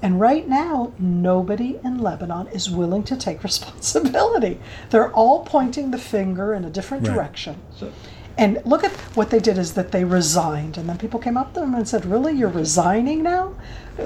And 0.00 0.20
right 0.20 0.46
now, 0.48 0.92
nobody 0.98 1.78
in 1.82 1.98
Lebanon 1.98 2.46
is 2.48 2.70
willing 2.70 3.02
to 3.04 3.16
take 3.16 3.42
responsibility. 3.50 4.60
They're 4.90 5.12
all 5.12 5.44
pointing 5.44 5.90
the 5.90 5.98
finger 5.98 6.54
in 6.54 6.64
a 6.64 6.70
different 6.70 7.06
Right. 7.06 7.14
direction. 7.14 7.56
So, 7.76 7.90
And 8.36 8.60
look 8.64 8.84
at 8.84 8.92
what 9.16 9.30
they 9.30 9.40
did 9.40 9.58
is 9.58 9.74
that 9.74 9.90
they 9.90 10.04
resigned. 10.04 10.78
And 10.78 10.88
then 10.88 10.98
people 10.98 11.18
came 11.18 11.36
up 11.36 11.54
to 11.54 11.60
them 11.60 11.74
and 11.74 11.88
said, 11.88 12.06
Really? 12.06 12.32
You're 12.34 12.48
resigning 12.48 13.22
now? 13.24 13.54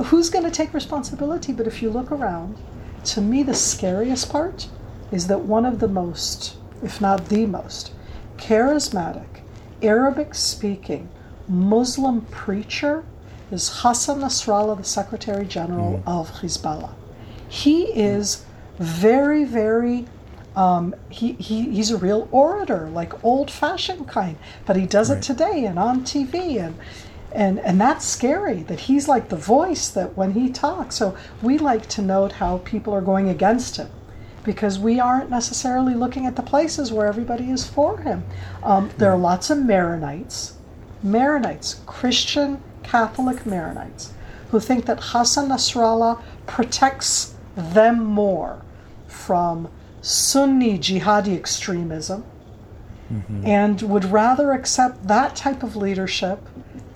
Who's 0.05 0.31
going 0.31 0.45
to 0.47 0.51
take 0.51 0.73
responsibility? 0.73 1.53
But 1.53 1.67
if 1.67 1.83
you 1.83 1.91
look 1.91 2.11
around, 2.11 2.57
to 3.05 3.21
me, 3.21 3.43
the 3.43 3.53
scariest 3.55 4.31
part 4.31 4.69
is 5.11 5.27
that 5.27 5.41
one 5.41 5.67
of 5.67 5.79
the 5.81 5.89
most, 5.89 6.57
if 6.83 6.99
not 7.03 7.29
the 7.29 7.45
most, 7.45 7.93
charismatic, 8.39 9.27
Arabic 9.83 10.35
speaking 10.35 11.09
Muslim 11.49 12.23
preacher 12.31 13.05
is 13.53 13.69
Hassan 13.83 14.21
Nasrallah, 14.21 14.77
the 14.79 14.85
Secretary 14.85 15.45
General 15.47 16.03
of 16.07 16.31
Hezbollah. 16.41 16.95
He 17.49 17.85
is 17.85 18.45
very, 18.79 19.45
very 19.45 20.07
Um, 20.55 20.95
he, 21.09 21.33
he, 21.33 21.71
he's 21.71 21.91
a 21.91 21.97
real 21.97 22.29
orator, 22.31 22.91
like 22.93 23.25
old 23.25 23.51
fashioned 23.51 24.07
kind, 24.07 24.37
but 24.67 24.77
he 24.77 24.85
does 24.85 25.09
Right. 25.09 25.17
it 25.17 25.23
today 25.23 25.65
and 25.65 25.79
on 25.79 26.03
TV. 26.05 26.61
And, 26.63 26.75
and, 27.33 27.59
and 27.61 27.81
that's 27.81 28.05
scary 28.05 28.63
that 28.65 28.81
he's 28.81 29.09
like 29.09 29.31
the 29.31 29.37
voice 29.37 29.89
that 29.89 30.15
when 30.15 30.33
he 30.33 30.51
talks. 30.51 30.97
So 30.97 31.17
we 31.41 31.57
like 31.57 31.87
to 31.97 32.03
note 32.03 32.33
how 32.33 32.59
people 32.59 32.93
are 32.93 33.01
going 33.01 33.31
against 33.31 33.79
him 33.79 33.89
because 34.45 34.79
we 34.79 35.01
aren't 35.01 35.31
necessarily 35.31 35.95
looking 35.95 36.27
at 36.27 36.37
the 36.37 36.43
places 36.43 36.93
where 36.93 37.07
everybody 37.07 37.51
is 37.51 37.65
for 37.67 38.01
him. 38.01 38.23
Um, 38.63 38.91
there 38.99 39.11
are 39.11 39.17
lots 39.17 39.49
of 39.49 39.57
Maronites, 39.57 40.53
Maronites, 41.03 41.77
Christian 41.87 42.61
Catholic 42.83 43.45
Maronites, 43.45 44.11
who 44.51 44.61
think 44.61 44.85
that 44.87 44.99
Hassan 45.01 45.49
Nasrallah 45.49 46.21
protects 46.47 47.35
them 47.57 48.05
more 48.05 48.63
from 49.07 49.69
Sunni 50.01 50.79
jihadi 50.79 51.37
extremism 51.37 52.25
and 53.45 53.83
would 53.83 54.07
rather 54.07 54.53
accept 54.53 55.07
that 55.07 55.37
type 55.37 55.63
of 55.63 55.77
leadership 55.77 56.41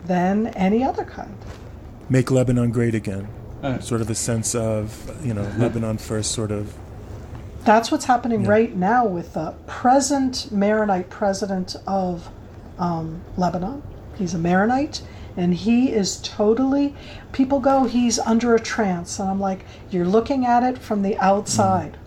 than 0.07 0.47
any 0.49 0.83
other 0.83 1.05
kind. 1.05 1.37
Make 2.09 2.31
Lebanon 2.31 2.71
great 2.71 2.95
again. 2.95 3.29
Uh. 3.63 3.79
Sort 3.81 4.01
of 4.01 4.09
a 4.09 4.15
sense 4.15 4.55
of, 4.55 5.11
you 5.23 5.35
know, 5.35 5.43
Lebanon 5.59 5.99
first, 5.99 6.33
sort 6.33 6.51
of. 6.51 6.75
That's 7.65 7.91
what's 7.91 8.07
happening 8.07 8.45
Yeah. 8.45 8.51
right 8.51 8.75
now 8.77 9.05
with 9.05 9.35
the 9.35 9.53
present 9.67 10.51
Maronite 10.51 11.11
president 11.11 11.77
of 11.87 12.31
um, 12.79 13.21
Lebanon. 13.37 13.83
He's 14.17 14.33
a 14.33 14.39
Maronite, 14.39 15.03
and 15.37 15.55
he 15.55 15.93
is 15.93 16.21
totally. 16.23 16.95
People 17.33 17.61
go, 17.61 17.85
he's 17.85 18.19
under 18.21 18.55
a 18.55 18.61
trance, 18.61 19.19
and 19.19 19.29
I'm 19.29 19.41
like, 19.41 19.65
you're 19.91 20.07
looking 20.07 20.47
at 20.47 20.63
it 20.63 20.79
from 20.79 21.03
the 21.03 21.17
outside. 21.19 21.99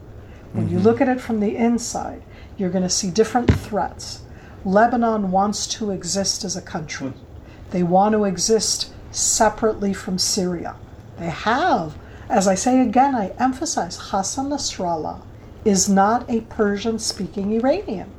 When 0.53 0.67
you 0.67 0.77
mm-hmm. 0.77 0.85
look 0.85 1.01
at 1.01 1.09
it 1.09 1.21
from 1.21 1.39
the 1.39 1.55
inside, 1.55 2.23
you're 2.57 2.71
going 2.71 2.83
to 2.83 2.89
see 2.89 3.11
different 3.11 3.53
threats. 3.53 4.23
Lebanon 4.65 5.31
wants 5.31 5.67
to 5.67 5.91
exist 5.91 6.43
as 6.43 6.55
a 6.55 6.61
country. 6.61 7.09
Hmm. 7.09 7.71
They 7.71 7.83
want 7.83 8.13
to 8.13 8.25
exist 8.25 8.91
separately 9.11 9.93
from 9.93 10.17
Syria. 10.17 10.75
They 11.17 11.29
have, 11.29 11.97
as 12.29 12.47
I 12.47 12.55
say 12.55 12.81
again, 12.81 13.15
I 13.15 13.29
emphasize, 13.39 13.97
Hassan 14.01 14.49
Nasrallah 14.49 15.21
is 15.65 15.87
not 15.87 16.29
a 16.29 16.41
Persian 16.41 16.97
speaking 16.99 17.53
Iranian. 17.53 18.11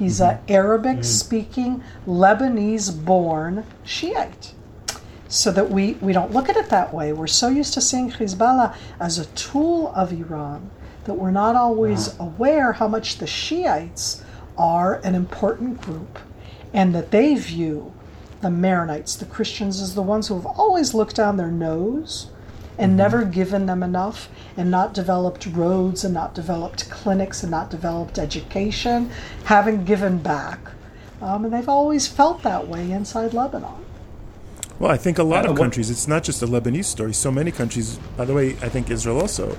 He's 0.00 0.18
an 0.18 0.36
mm-hmm. 0.36 0.52
Arabic 0.52 0.96
mm-hmm. 0.96 1.02
speaking, 1.02 1.84
Lebanese 2.06 3.04
born 3.04 3.66
Shiite. 3.84 4.54
So 5.28 5.52
that 5.52 5.70
we, 5.70 5.92
we 6.00 6.14
don't 6.14 6.32
look 6.32 6.48
at 6.48 6.56
it 6.56 6.70
that 6.70 6.94
way. 6.94 7.12
We're 7.12 7.26
so 7.26 7.48
used 7.48 7.74
to 7.74 7.82
seeing 7.82 8.10
Hezbollah 8.10 8.74
as 8.98 9.18
a 9.18 9.26
tool 9.26 9.92
of 9.94 10.10
Iran 10.10 10.70
that 11.04 11.14
we're 11.14 11.30
not 11.30 11.54
always 11.54 12.08
mm-hmm. 12.08 12.22
aware 12.22 12.72
how 12.72 12.88
much 12.88 13.18
the 13.18 13.26
Shiites 13.26 14.24
are 14.56 15.02
an 15.04 15.14
important 15.14 15.82
group 15.82 16.18
and 16.72 16.94
that 16.94 17.10
they 17.10 17.34
view 17.34 17.92
the 18.40 18.48
Maronites, 18.48 19.18
the 19.18 19.26
Christians, 19.26 19.82
as 19.82 19.94
the 19.94 20.02
ones 20.02 20.28
who 20.28 20.34
have 20.34 20.46
always 20.46 20.94
looked 20.94 21.16
down 21.16 21.36
their 21.36 21.50
nose 21.50 22.30
and 22.78 22.96
never 22.96 23.24
given 23.24 23.66
them 23.66 23.82
enough 23.82 24.28
and 24.56 24.70
not 24.70 24.94
developed 24.94 25.46
roads 25.46 26.04
and 26.04 26.14
not 26.14 26.34
developed 26.34 26.88
clinics 26.90 27.42
and 27.42 27.50
not 27.50 27.70
developed 27.70 28.18
education, 28.18 29.10
haven't 29.44 29.84
given 29.84 30.18
back. 30.18 30.58
Um, 31.20 31.44
and 31.44 31.52
they've 31.52 31.68
always 31.68 32.06
felt 32.06 32.42
that 32.42 32.66
way 32.68 32.90
inside 32.90 33.34
Lebanon. 33.34 33.84
Well, 34.78 34.90
I 34.90 34.96
think 34.96 35.18
a 35.18 35.22
lot 35.22 35.44
Uh, 35.44 35.50
of 35.50 35.58
countries. 35.58 35.90
It's 35.90 36.08
not 36.08 36.22
just 36.22 36.42
a 36.42 36.46
Lebanese 36.46 36.86
story. 36.86 37.12
So 37.12 37.30
many 37.30 37.50
countries. 37.50 37.98
By 38.16 38.24
the 38.24 38.32
way, 38.32 38.56
I 38.62 38.70
think 38.70 38.90
Israel 38.90 39.20
also, 39.20 39.58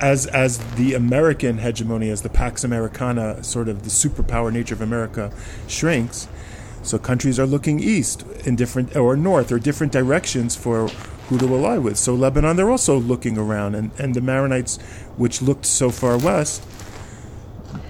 as 0.00 0.26
as 0.26 0.58
the 0.76 0.94
American 0.94 1.58
hegemony, 1.58 2.08
as 2.08 2.22
the 2.22 2.28
Pax 2.28 2.62
Americana, 2.62 3.42
sort 3.42 3.68
of 3.68 3.82
the 3.82 3.90
superpower 3.90 4.52
nature 4.52 4.74
of 4.74 4.80
America, 4.80 5.32
shrinks. 5.66 6.28
So 6.84 6.98
countries 6.98 7.40
are 7.40 7.46
looking 7.46 7.80
east 7.80 8.24
in 8.44 8.54
different 8.54 8.94
or 8.94 9.16
north 9.16 9.50
or 9.50 9.58
different 9.58 9.92
directions 9.92 10.54
for 10.54 10.88
who 11.28 11.38
to 11.38 11.46
ally 11.54 11.78
with. 11.78 11.96
So 11.96 12.14
Lebanon, 12.14 12.56
they're 12.56 12.70
also 12.70 12.98
looking 12.98 13.38
around, 13.38 13.74
and 13.74 13.90
and 13.98 14.14
the 14.14 14.20
Maronites, 14.20 14.80
which 15.16 15.42
looked 15.42 15.66
so 15.66 15.90
far 15.90 16.18
west, 16.18 16.62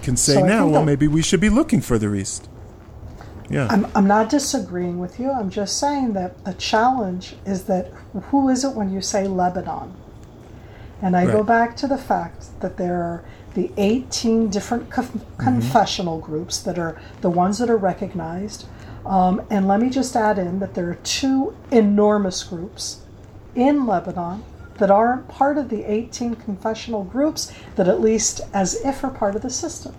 can 0.03 0.17
say 0.17 0.35
So 0.35 0.47
now, 0.47 0.67
well, 0.67 0.81
that- 0.81 0.87
maybe 0.87 1.09
we 1.09 1.23
should 1.23 1.41
be 1.41 1.51
looking 1.51 1.81
further 1.81 2.15
east. 2.15 2.49
Yeah. 3.51 3.67
I'm, 3.71 3.87
I'm 3.95 4.07
not 4.07 4.31
disagreeing 4.31 4.99
with 4.99 5.21
you. 5.21 5.31
I'm 5.31 5.51
just 5.51 5.79
saying 5.79 6.15
that 6.15 6.45
the 6.45 6.55
challenge 6.55 7.37
is 7.45 7.65
that 7.65 7.93
who 8.31 8.49
is 8.49 8.65
it 8.65 8.75
when 8.75 8.91
you 8.91 9.03
say 9.03 9.29
Lebanon? 9.29 9.93
And 11.03 11.15
I 11.15 11.27
go 11.27 11.43
back 11.43 11.77
to 11.79 11.87
the 11.87 11.99
fact 11.99 12.59
that 12.61 12.79
there 12.79 13.03
are 13.03 13.25
the 13.53 13.71
18 13.77 14.49
different 14.49 14.89
conf- 14.91 15.23
confessional 15.37 16.19
groups 16.19 16.63
that 16.63 16.79
are 16.79 16.99
the 17.21 17.29
ones 17.29 17.59
that 17.59 17.69
are 17.69 17.77
recognized. 17.77 18.67
Um, 19.05 19.43
and 19.51 19.69
let 19.69 19.81
me 19.81 19.91
just 19.91 20.17
add 20.17 20.39
in 20.39 20.61
that 20.61 20.75
there 20.75 20.89
are 20.89 20.95
two 20.97 21.55
enormous 21.71 22.43
groups 22.43 23.04
in 23.55 23.87
Lebanon 23.87 24.43
that 24.79 24.91
aren't 24.91 25.29
part 25.29 25.57
of 25.57 25.69
the 25.69 25.85
18 25.85 26.35
confessional 26.37 27.05
groups 27.05 27.53
that, 27.77 27.89
at 27.89 28.01
least 28.01 28.41
as 28.53 28.75
if, 28.85 29.05
are 29.05 29.11
part 29.11 29.37
of 29.37 29.43
the 29.43 29.51
system. 29.51 29.95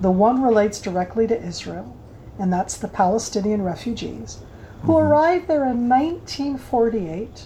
The 0.00 0.10
one 0.10 0.42
relates 0.42 0.80
directly 0.80 1.26
to 1.28 1.42
Israel, 1.42 1.96
and 2.38 2.52
that's 2.52 2.76
the 2.76 2.88
Palestinian 2.88 3.62
refugees 3.62 4.38
who 4.82 4.92
mm-hmm. 4.92 5.06
arrived 5.06 5.48
there 5.48 5.64
in 5.64 5.88
1948. 5.88 7.44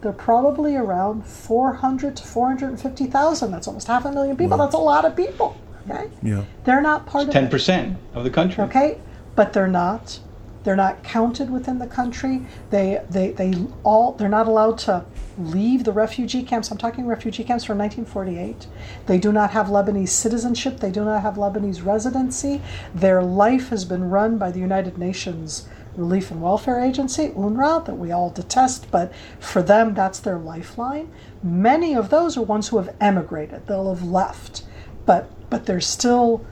They're 0.00 0.12
probably 0.12 0.76
around 0.76 1.26
400 1.26 2.16
to 2.16 2.22
450,000. 2.22 3.50
That's 3.50 3.68
almost 3.68 3.86
half 3.86 4.06
a 4.06 4.12
million 4.12 4.36
people. 4.36 4.56
That's 4.56 4.74
a 4.74 4.78
lot 4.78 5.04
of 5.04 5.14
people. 5.14 5.56
Okay, 5.88 6.10
yeah. 6.22 6.44
they're 6.64 6.80
not 6.80 7.06
part 7.06 7.28
of 7.28 7.32
Ten 7.32 7.44
it. 7.44 7.50
percent 7.50 7.98
of 8.14 8.24
the 8.24 8.30
country. 8.30 8.64
Okay, 8.64 8.98
but 9.34 9.52
they're 9.52 9.66
not. 9.66 10.20
They're 10.62 10.76
not 10.76 11.02
counted 11.02 11.50
within 11.50 11.78
the 11.78 11.86
country. 11.86 12.42
They 12.70 13.02
they 13.08 13.32
they 13.32 13.54
all 13.82 14.12
they're 14.12 14.28
not 14.28 14.46
allowed 14.46 14.78
to 14.78 15.04
leave 15.38 15.84
the 15.84 15.92
refugee 15.92 16.42
camps. 16.42 16.70
I'm 16.70 16.78
talking 16.78 17.06
refugee 17.06 17.44
camps 17.44 17.64
from 17.64 17.78
1948. 17.78 18.66
They 19.06 19.18
do 19.18 19.32
not 19.32 19.50
have 19.50 19.68
Lebanese 19.68 20.10
citizenship. 20.10 20.80
They 20.80 20.90
do 20.90 21.04
not 21.04 21.22
have 21.22 21.34
Lebanese 21.34 21.84
residency. 21.84 22.60
Their 22.94 23.22
life 23.22 23.70
has 23.70 23.84
been 23.84 24.10
run 24.10 24.36
by 24.36 24.50
the 24.50 24.60
United 24.60 24.98
Nations 24.98 25.66
Relief 25.96 26.30
and 26.30 26.40
Welfare 26.40 26.80
Agency, 26.80 27.30
UNRWA, 27.30 27.84
that 27.86 27.94
we 27.94 28.12
all 28.12 28.30
detest, 28.30 28.90
but 28.90 29.12
for 29.40 29.60
them 29.62 29.94
that's 29.94 30.20
their 30.20 30.38
lifeline. 30.38 31.10
Many 31.42 31.94
of 31.94 32.10
those 32.10 32.36
are 32.36 32.42
ones 32.42 32.68
who 32.68 32.76
have 32.76 32.94
emigrated. 33.00 33.66
They'll 33.66 33.92
have 33.92 34.04
left, 34.04 34.64
but 35.04 35.30
but 35.50 35.66
they're 35.66 35.80
still 35.80 36.44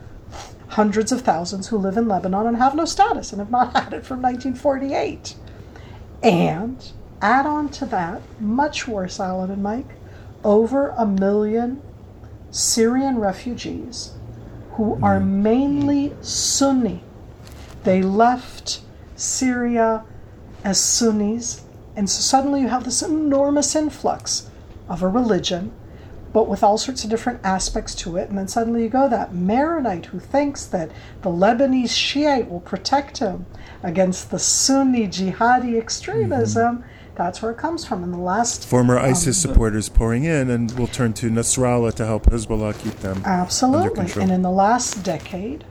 hundreds 0.69 1.11
of 1.11 1.21
thousands 1.21 1.67
who 1.67 1.77
live 1.77 1.97
in 1.97 2.07
Lebanon 2.07 2.47
and 2.47 2.57
have 2.57 2.75
no 2.75 2.85
status 2.85 3.31
and 3.31 3.39
have 3.39 3.51
not 3.51 3.73
had 3.73 3.93
it 3.93 4.05
from 4.05 4.21
1948. 4.21 5.35
And 6.21 6.91
add 7.21 7.45
on 7.45 7.69
to 7.69 7.85
that, 7.87 8.21
much 8.39 8.87
worse, 8.87 9.19
Alan 9.19 9.51
and 9.51 9.63
Mike, 9.63 9.95
over 10.43 10.89
a 10.89 11.05
million 11.05 11.81
Syrian 12.51 13.19
refugees 13.19 14.13
who 14.73 14.93
are 15.03 15.19
mm-hmm. 15.19 15.43
mainly 15.43 16.13
Sunni. 16.21 17.03
They 17.83 18.01
left 18.01 18.81
Syria 19.15 20.03
as 20.63 20.79
Sunnis, 20.79 21.63
and 21.95 22.09
so 22.09 22.21
suddenly 22.21 22.61
you 22.61 22.67
have 22.67 22.83
this 22.83 23.01
enormous 23.01 23.75
influx 23.75 24.49
of 24.87 25.01
a 25.01 25.07
religion 25.07 25.71
but 26.31 26.47
with 26.47 26.63
all 26.63 26.77
sorts 26.77 27.03
of 27.03 27.09
different 27.09 27.39
aspects 27.43 27.95
to 27.95 28.17
it. 28.17 28.29
And 28.29 28.37
then 28.37 28.47
suddenly 28.47 28.83
you 28.83 28.89
go 28.89 29.09
that 29.09 29.33
Maronite 29.33 30.07
who 30.07 30.19
thinks 30.19 30.65
that 30.65 30.91
the 31.21 31.29
Lebanese 31.29 31.89
Shiite 31.89 32.49
will 32.49 32.59
protect 32.59 33.17
him 33.19 33.45
against 33.83 34.31
the 34.31 34.39
Sunni 34.39 35.07
jihadi 35.07 35.77
extremism. 35.77 36.79
Mm-hmm. 36.79 36.87
That's 37.15 37.41
where 37.41 37.51
it 37.51 37.57
comes 37.57 37.85
from. 37.85 38.03
In 38.03 38.11
the 38.11 38.17
last 38.17 38.65
Former 38.65 38.97
ISIS 38.97 39.41
supporters 39.41 39.89
pouring 39.89 40.23
in, 40.23 40.49
and 40.49 40.71
we'll 40.77 40.87
turn 40.87 41.11
to 41.15 41.29
Nasrallah 41.29 41.93
to 41.95 42.05
help 42.05 42.27
Hezbollah 42.27 42.79
keep 42.81 42.95
them 42.99 43.21
Absolutely. 43.25 44.09
And 44.21 44.31
in 44.31 44.41
the 44.41 44.49
last 44.49 45.03
decade, 45.03 45.65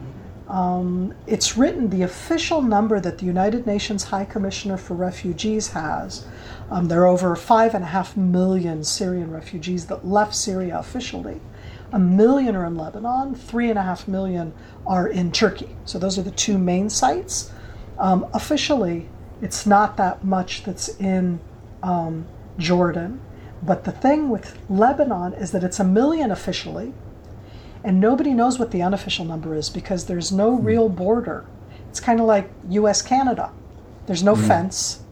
um, 0.49 1.15
it's 1.27 1.57
written 1.59 1.91
the 1.91 2.03
official 2.03 2.63
number 2.63 3.01
that 3.01 3.19
the 3.19 3.27
United 3.27 3.67
Nations 3.67 4.05
High 4.05 4.25
Commissioner 4.25 4.79
for 4.79 4.95
Refugees 4.95 5.69
has. 5.69 6.27
Um, 6.71 6.89
there 6.89 7.03
are 7.03 7.07
over 7.07 7.37
five 7.37 7.75
and 7.75 7.85
a 7.85 7.89
half 7.89 8.17
million 8.17 8.83
Syrian 8.83 9.31
refugees 9.31 9.87
that 9.87 10.07
left 10.07 10.35
Syria 10.35 10.79
officially. 10.79 11.41
A 11.93 11.99
million 11.99 12.57
are 12.57 12.65
in 12.65 12.77
Lebanon, 12.77 13.35
three 13.35 13.69
and 13.71 13.79
a 13.79 13.83
half 13.83 14.09
million 14.09 14.53
are 14.87 15.09
in 15.09 15.33
Turkey. 15.33 15.77
So 15.85 15.99
those 15.99 16.19
are 16.19 16.23
the 16.23 16.31
two 16.31 16.59
main 16.59 16.89
sites. 16.89 17.51
Um, 17.99 18.27
officially, 18.33 19.09
it's 19.43 19.67
not 19.67 19.97
that 19.99 20.25
much 20.25 20.65
that's 20.65 20.89
in 20.99 21.41
um, 21.83 22.27
Jordan. 22.59 23.21
But 23.63 23.85
the 23.85 23.93
thing 23.93 24.29
with 24.29 24.59
Lebanon 24.71 25.35
is 25.35 25.51
that 25.53 25.65
it's 25.65 25.81
a 25.81 25.85
million 25.85 26.31
officially, 26.31 26.93
and 27.85 28.01
nobody 28.01 28.33
knows 28.33 28.59
what 28.59 28.71
the 28.71 28.83
unofficial 28.83 29.25
number 29.25 29.55
is 29.55 29.71
because 29.71 30.07
there's 30.07 30.33
no 30.33 30.57
hmm. 30.57 30.65
real 30.65 30.89
border. 30.89 31.47
It's 31.91 32.01
kind 32.01 32.21
of 32.21 32.27
like 32.27 32.51
US 32.71 33.03
Canada. 33.03 33.53
There's 34.07 34.23
no 34.23 34.35
hmm. 34.35 34.47
fence. 34.47 35.03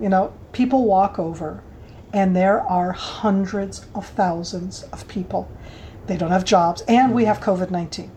You 0.00 0.08
know, 0.08 0.32
people 0.52 0.84
walk 0.84 1.18
over, 1.18 1.62
and 2.12 2.34
there 2.34 2.60
are 2.60 2.92
hundreds 2.92 3.86
of 3.94 4.06
thousands 4.06 4.84
of 4.84 5.06
people. 5.08 5.50
they 6.06 6.16
don't 6.16 6.30
have 6.30 6.44
jobs, 6.44 6.82
and 6.88 7.12
we 7.12 7.26
have 7.26 7.38
COVID 7.40 7.70
19. 7.70 8.10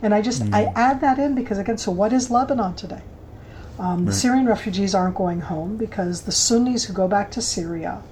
And 0.00 0.14
I 0.14 0.20
just 0.22 0.42
I 0.52 0.64
hmm. 0.66 0.76
add 0.76 1.00
that 1.00 1.18
in 1.18 1.34
because 1.34 1.58
again, 1.58 1.78
so 1.78 1.90
what 1.92 2.12
is 2.12 2.30
Lebanon 2.30 2.74
today? 2.74 3.02
Um, 3.78 4.04
The 4.04 4.12
Syrian 4.12 4.46
refugees 4.46 4.94
aren't 4.94 5.16
going 5.16 5.40
home 5.40 5.76
because 5.76 6.22
the 6.22 6.32
Sunnis 6.32 6.84
who 6.84 6.92
go 6.92 7.08
back 7.08 7.30
to 7.32 7.40
Syria 7.40 8.02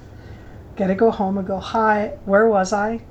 get 0.76 0.86
to 0.86 0.94
go 0.94 1.10
home 1.10 1.36
and 1.36 1.46
go, 1.46 1.58
"Hi, 1.58 2.14
where 2.24 2.48
was 2.48 2.72
I? 2.72 3.02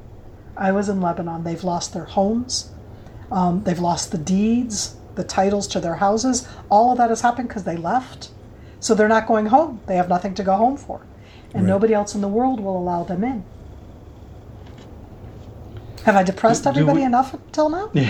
I 0.60 0.72
was 0.72 0.90
in 0.90 1.02
Lebanon." 1.02 1.44
They've 1.44 1.64
lost 1.64 1.94
their 1.94 2.06
homes, 2.06 2.70
um, 3.32 3.64
they've 3.64 3.80
lost 3.80 4.12
the 4.12 4.18
deeds, 4.18 4.96
the 5.16 5.24
titles 5.24 5.68
to 5.70 5.80
their 5.80 5.96
houses. 5.96 6.48
All 6.70 6.92
of 6.92 6.98
that 7.00 7.10
has 7.10 7.22
happened 7.22 7.48
because 7.48 7.64
they 7.64 7.78
left, 7.78 8.30
so 8.80 8.94
they're 8.94 9.08
not 9.08 9.28
going 9.28 9.48
home. 9.48 9.80
They 9.88 9.96
have 9.96 10.10
nothing 10.10 10.34
to 10.36 10.44
go 10.44 10.56
home 10.56 10.78
for, 10.78 11.02
and 11.54 11.64
Right. 11.64 11.70
nobody 11.70 11.94
else 11.94 12.14
in 12.14 12.22
the 12.22 12.28
world 12.28 12.60
will 12.60 12.78
allow 12.78 13.04
them 13.04 13.24
in. 13.24 13.44
Have 16.06 16.16
I 16.16 16.24
depressed 16.24 16.64
Do- 16.64 16.72
do 16.72 16.80
everybody 16.80 17.00
we- 17.00 17.06
enough 17.06 17.34
until 17.34 17.70
now? 17.70 17.90
Yeah. 17.94 18.10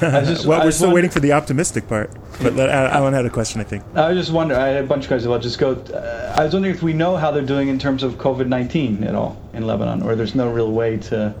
Just- 0.00 0.46
well, 0.46 0.60
I 0.60 0.64
we're 0.64 0.70
still 0.70 0.86
wonder- 0.88 0.94
waiting 0.96 1.10
for 1.10 1.20
the 1.20 1.32
optimistic 1.32 1.88
part. 1.88 2.10
But 2.42 2.54
let, 2.56 2.70
Alan 2.70 3.12
had 3.14 3.26
a 3.26 3.30
question, 3.30 3.60
I 3.60 3.64
think. 3.64 3.84
I 3.94 4.08
was 4.08 4.18
just 4.18 4.32
wondering. 4.32 4.58
I 4.60 4.68
had 4.68 4.84
a 4.84 4.86
bunch 4.86 5.04
of 5.04 5.08
questions. 5.08 5.30
I'll 5.30 5.38
just 5.38 5.58
go. 5.58 5.72
Uh, 5.74 6.34
I 6.36 6.44
was 6.44 6.54
wondering 6.54 6.74
if 6.74 6.82
we 6.82 6.92
know 6.94 7.16
how 7.16 7.30
they're 7.30 7.42
doing 7.42 7.68
in 7.68 7.78
terms 7.78 8.02
of 8.02 8.14
COVID 8.14 8.48
nineteen 8.48 9.04
at 9.04 9.14
all 9.14 9.36
in 9.52 9.66
Lebanon, 9.66 10.02
or 10.02 10.16
there's 10.16 10.34
no 10.34 10.50
real 10.50 10.72
way 10.72 10.96
to 10.96 11.34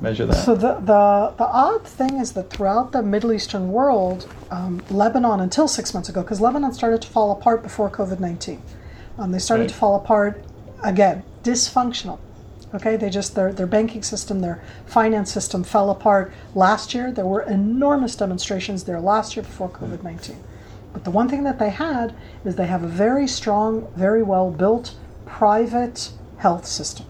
measure 0.00 0.26
that. 0.26 0.34
So 0.34 0.54
the, 0.54 0.74
the 0.74 1.34
the 1.36 1.46
odd 1.46 1.86
thing 1.86 2.18
is 2.18 2.32
that 2.32 2.50
throughout 2.50 2.92
the 2.92 3.02
Middle 3.02 3.32
Eastern 3.32 3.70
world, 3.72 4.32
um, 4.50 4.82
Lebanon 4.90 5.40
until 5.40 5.68
six 5.68 5.92
months 5.94 6.08
ago, 6.08 6.22
because 6.22 6.40
Lebanon 6.40 6.72
started 6.72 7.02
to 7.02 7.08
fall 7.08 7.32
apart 7.32 7.62
before 7.62 7.90
COVID 7.90 8.20
nineteen, 8.20 8.62
um, 9.18 9.32
they 9.32 9.38
started 9.38 9.64
Right. 9.64 9.70
to 9.70 9.74
fall 9.76 9.96
apart 9.96 10.42
again, 10.82 11.22
dysfunctional. 11.42 12.18
Okay, 12.72 12.96
they 12.96 13.10
just 13.10 13.34
their 13.34 13.52
their 13.52 13.66
banking 13.66 14.02
system, 14.02 14.40
their 14.40 14.62
finance 14.86 15.32
system 15.32 15.64
fell 15.64 15.90
apart 15.90 16.32
last 16.54 16.94
year. 16.94 17.10
There 17.12 17.26
were 17.26 17.42
enormous 17.42 18.14
demonstrations 18.14 18.84
there 18.84 19.00
last 19.00 19.36
year 19.36 19.42
before 19.42 19.68
COVID 19.68 20.02
nineteen. 20.02 20.40
But 20.92 21.04
the 21.04 21.10
one 21.10 21.28
thing 21.28 21.44
that 21.44 21.58
they 21.58 21.70
had 21.70 22.14
is 22.44 22.56
they 22.56 22.66
have 22.66 22.82
a 22.82 22.88
very 22.88 23.26
strong, 23.28 23.88
very 23.96 24.22
well 24.22 24.50
built 24.50 24.94
private 25.26 26.10
health 26.38 26.66
system 26.66 27.06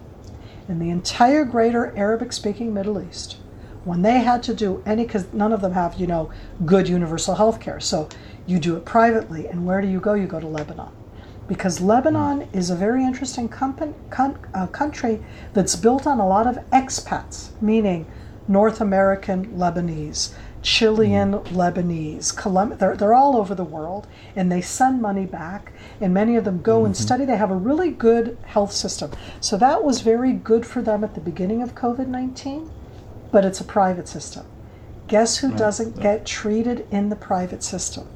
in 0.71 0.79
the 0.79 0.89
entire 0.89 1.43
greater 1.43 1.95
Arabic 1.97 2.31
speaking 2.31 2.73
Middle 2.73 3.05
East, 3.05 3.37
when 3.83 4.01
they 4.03 4.19
had 4.19 4.41
to 4.43 4.53
do 4.53 4.81
any, 4.85 5.03
because 5.03 5.31
none 5.33 5.51
of 5.51 5.61
them 5.61 5.73
have, 5.73 5.95
you 5.95 6.07
know, 6.07 6.31
good 6.65 6.87
universal 6.87 7.35
health 7.35 7.59
care. 7.59 7.79
So 7.79 8.07
you 8.47 8.57
do 8.57 8.77
it 8.77 8.85
privately. 8.85 9.47
And 9.47 9.65
where 9.65 9.81
do 9.81 9.87
you 9.87 9.99
go? 9.99 10.13
You 10.13 10.27
go 10.27 10.39
to 10.39 10.47
Lebanon. 10.47 10.91
Because 11.47 11.81
Lebanon 11.81 12.47
is 12.53 12.69
a 12.69 12.75
very 12.75 13.03
interesting 13.03 13.49
company, 13.49 13.93
con, 14.09 14.39
uh, 14.53 14.67
country 14.67 15.21
that's 15.53 15.75
built 15.75 16.07
on 16.07 16.19
a 16.19 16.27
lot 16.27 16.47
of 16.47 16.55
expats, 16.69 17.49
meaning 17.61 18.09
North 18.47 18.79
American 18.79 19.47
Lebanese, 19.57 20.33
Chilean 20.61 21.33
Lebanese, 21.33 22.35
Colum- 22.35 22.77
they're, 22.77 22.95
they're 22.95 23.13
all 23.13 23.35
over 23.35 23.55
the 23.55 23.63
world, 23.63 24.07
and 24.35 24.51
they 24.51 24.61
send 24.61 25.01
money 25.01 25.25
back, 25.25 25.73
and 25.99 26.13
many 26.13 26.35
of 26.35 26.43
them 26.43 26.61
go 26.61 26.85
and 26.85 26.93
mm-hmm. 26.93 27.03
study. 27.03 27.25
They 27.25 27.37
have 27.37 27.51
a 27.51 27.55
really 27.55 27.89
good 27.89 28.37
health 28.45 28.71
system. 28.71 29.11
So 29.39 29.57
that 29.57 29.83
was 29.83 30.01
very 30.01 30.33
good 30.33 30.65
for 30.65 30.81
them 30.81 31.03
at 31.03 31.15
the 31.15 31.21
beginning 31.21 31.61
of 31.61 31.73
COVID 31.73 32.07
19, 32.07 32.69
but 33.31 33.43
it's 33.43 33.59
a 33.59 33.63
private 33.63 34.07
system. 34.07 34.45
Guess 35.07 35.37
who 35.37 35.53
oh, 35.53 35.57
doesn't 35.57 35.99
get 35.99 36.25
treated 36.25 36.87
in 36.91 37.09
the 37.09 37.15
private 37.15 37.63
system? 37.63 38.07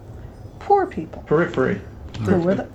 Poor 0.60 0.86
people. 0.86 1.23
Periphery. 1.23 1.81
Who 2.21 2.39
were 2.39 2.55
the, 2.55 2.69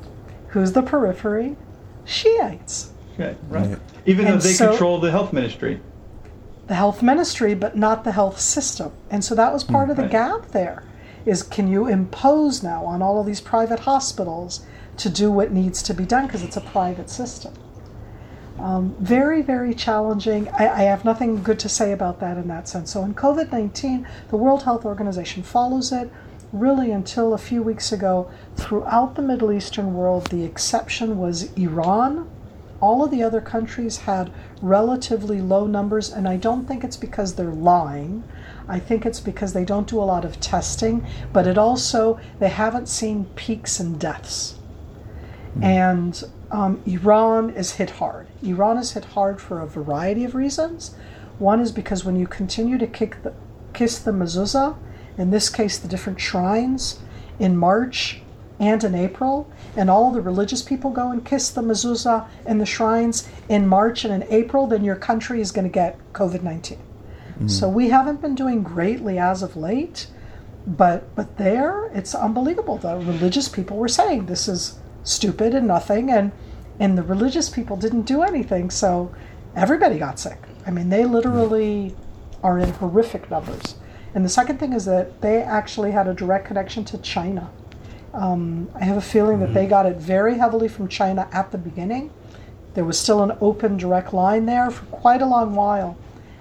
who's 0.48 0.72
the 0.72 0.82
periphery? 0.82 1.56
Shiites. 2.04 2.92
Okay, 3.14 3.36
right. 3.48 3.68
Right. 3.68 3.78
Even 4.06 4.26
though 4.26 4.36
they 4.36 4.52
so- 4.52 4.70
control 4.70 4.98
the 4.98 5.10
health 5.10 5.32
ministry. 5.32 5.80
The 6.70 6.76
health 6.76 7.02
ministry, 7.02 7.52
but 7.52 7.76
not 7.76 8.04
the 8.04 8.12
health 8.12 8.38
system. 8.38 8.92
And 9.10 9.24
so 9.24 9.34
that 9.34 9.52
was 9.52 9.64
part 9.64 9.90
of 9.90 9.96
the 9.96 10.02
Right. 10.02 10.12
gap 10.12 10.52
there 10.52 10.84
is 11.26 11.42
can 11.42 11.66
you 11.66 11.88
impose 11.88 12.62
now 12.62 12.84
on 12.84 13.02
all 13.02 13.18
of 13.18 13.26
these 13.26 13.40
private 13.40 13.80
hospitals 13.80 14.60
to 14.98 15.10
do 15.10 15.32
what 15.32 15.50
needs 15.50 15.82
to 15.82 15.92
be 15.92 16.04
done 16.04 16.26
because 16.26 16.44
it's 16.44 16.56
a 16.56 16.60
private 16.60 17.10
system. 17.10 17.54
Um, 18.60 18.94
very, 19.00 19.42
very 19.42 19.74
challenging. 19.74 20.48
I, 20.50 20.68
I 20.68 20.82
have 20.82 21.04
nothing 21.04 21.42
good 21.42 21.58
to 21.58 21.68
say 21.68 21.90
about 21.90 22.20
that 22.20 22.36
in 22.36 22.46
that 22.46 22.68
sense. 22.68 22.92
So 22.92 23.02
in 23.02 23.14
COVID 23.14 23.50
19, 23.50 24.06
the 24.28 24.36
World 24.36 24.62
Health 24.62 24.84
Organization 24.84 25.42
follows 25.42 25.90
it 25.90 26.08
really 26.52 26.92
until 26.92 27.34
a 27.34 27.38
few 27.38 27.64
weeks 27.64 27.90
ago. 27.90 28.30
Throughout 28.54 29.16
the 29.16 29.22
Middle 29.22 29.50
Eastern 29.50 29.94
world, 29.94 30.28
the 30.28 30.44
exception 30.44 31.18
was 31.18 31.52
Iran. 31.54 32.30
All 32.80 33.02
of 33.02 33.10
the 33.10 33.24
other 33.24 33.40
countries 33.40 33.96
had 33.98 34.30
relatively 34.62 35.40
low 35.40 35.66
numbers, 35.66 36.10
and 36.10 36.28
I 36.28 36.36
don't 36.36 36.66
think 36.66 36.84
it's 36.84 36.96
because 36.96 37.34
they're 37.34 37.46
lying. 37.46 38.24
I 38.68 38.78
think 38.78 39.06
it's 39.06 39.20
because 39.20 39.52
they 39.52 39.64
don't 39.64 39.88
do 39.88 40.00
a 40.00 40.04
lot 40.04 40.24
of 40.24 40.40
testing, 40.40 41.06
but 41.32 41.46
it 41.46 41.58
also, 41.58 42.20
they 42.38 42.48
haven't 42.48 42.88
seen 42.88 43.24
peaks 43.36 43.80
in 43.80 43.98
deaths. 43.98 44.58
And 45.60 46.22
um, 46.50 46.82
Iran 46.86 47.50
is 47.50 47.72
hit 47.72 47.90
hard. 47.90 48.28
Iran 48.42 48.78
is 48.78 48.92
hit 48.92 49.06
hard 49.06 49.40
for 49.40 49.60
a 49.60 49.66
variety 49.66 50.24
of 50.24 50.34
reasons. 50.34 50.94
One 51.38 51.60
is 51.60 51.72
because 51.72 52.04
when 52.04 52.16
you 52.16 52.26
continue 52.26 52.78
to 52.78 52.86
kick 52.86 53.22
the, 53.22 53.32
kiss 53.72 53.98
the 53.98 54.12
mezuzah, 54.12 54.76
in 55.16 55.30
this 55.30 55.48
case 55.48 55.78
the 55.78 55.88
different 55.88 56.20
shrines, 56.20 57.00
in 57.38 57.56
March 57.56 58.20
and 58.58 58.84
in 58.84 58.94
April, 58.94 59.50
and 59.76 59.90
all 59.90 60.10
the 60.10 60.20
religious 60.20 60.62
people 60.62 60.90
go 60.90 61.10
and 61.10 61.24
kiss 61.24 61.50
the 61.50 61.62
mezuzah 61.62 62.28
in 62.46 62.58
the 62.58 62.66
shrines 62.66 63.28
in 63.48 63.66
March 63.66 64.04
and 64.04 64.12
in 64.12 64.28
April, 64.32 64.66
then 64.66 64.84
your 64.84 64.96
country 64.96 65.40
is 65.40 65.52
going 65.52 65.64
to 65.64 65.72
get 65.72 65.98
COVID 66.12 66.42
19. 66.42 66.78
Mm-hmm. 66.78 67.48
So 67.48 67.68
we 67.68 67.90
haven't 67.90 68.20
been 68.20 68.34
doing 68.34 68.62
greatly 68.62 69.18
as 69.18 69.42
of 69.42 69.56
late, 69.56 70.08
but 70.66 71.14
but 71.14 71.38
there 71.38 71.86
it's 71.94 72.14
unbelievable. 72.14 72.78
The 72.78 72.96
religious 72.96 73.48
people 73.48 73.76
were 73.76 73.88
saying 73.88 74.26
this 74.26 74.48
is 74.48 74.78
stupid 75.04 75.54
and 75.54 75.66
nothing, 75.66 76.10
and 76.10 76.32
and 76.78 76.98
the 76.98 77.02
religious 77.02 77.48
people 77.48 77.76
didn't 77.76 78.02
do 78.02 78.22
anything, 78.22 78.70
so 78.70 79.14
everybody 79.54 79.98
got 79.98 80.18
sick. 80.18 80.38
I 80.66 80.70
mean, 80.70 80.88
they 80.90 81.04
literally 81.04 81.94
are 82.42 82.58
in 82.58 82.72
horrific 82.74 83.30
numbers. 83.30 83.76
And 84.14 84.24
the 84.24 84.28
second 84.28 84.58
thing 84.58 84.72
is 84.72 84.84
that 84.86 85.20
they 85.20 85.42
actually 85.42 85.92
had 85.92 86.08
a 86.08 86.14
direct 86.14 86.46
connection 86.46 86.84
to 86.86 86.98
China. 86.98 87.50
Um, 88.12 88.70
I 88.74 88.84
have 88.84 88.96
a 88.96 89.02
feeling 89.02 89.40
that 89.40 89.54
they 89.54 89.66
got 89.66 89.86
it 89.86 89.96
very 89.96 90.38
heavily 90.38 90.68
from 90.68 90.88
China 90.88 91.28
at 91.32 91.52
the 91.52 91.58
beginning. 91.58 92.10
There 92.74 92.84
was 92.84 92.98
still 92.98 93.22
an 93.22 93.36
open 93.40 93.76
direct 93.76 94.12
line 94.12 94.46
there 94.46 94.70
for 94.70 94.84
quite 94.86 95.22
a 95.22 95.26
long 95.26 95.54
while. 95.54 95.96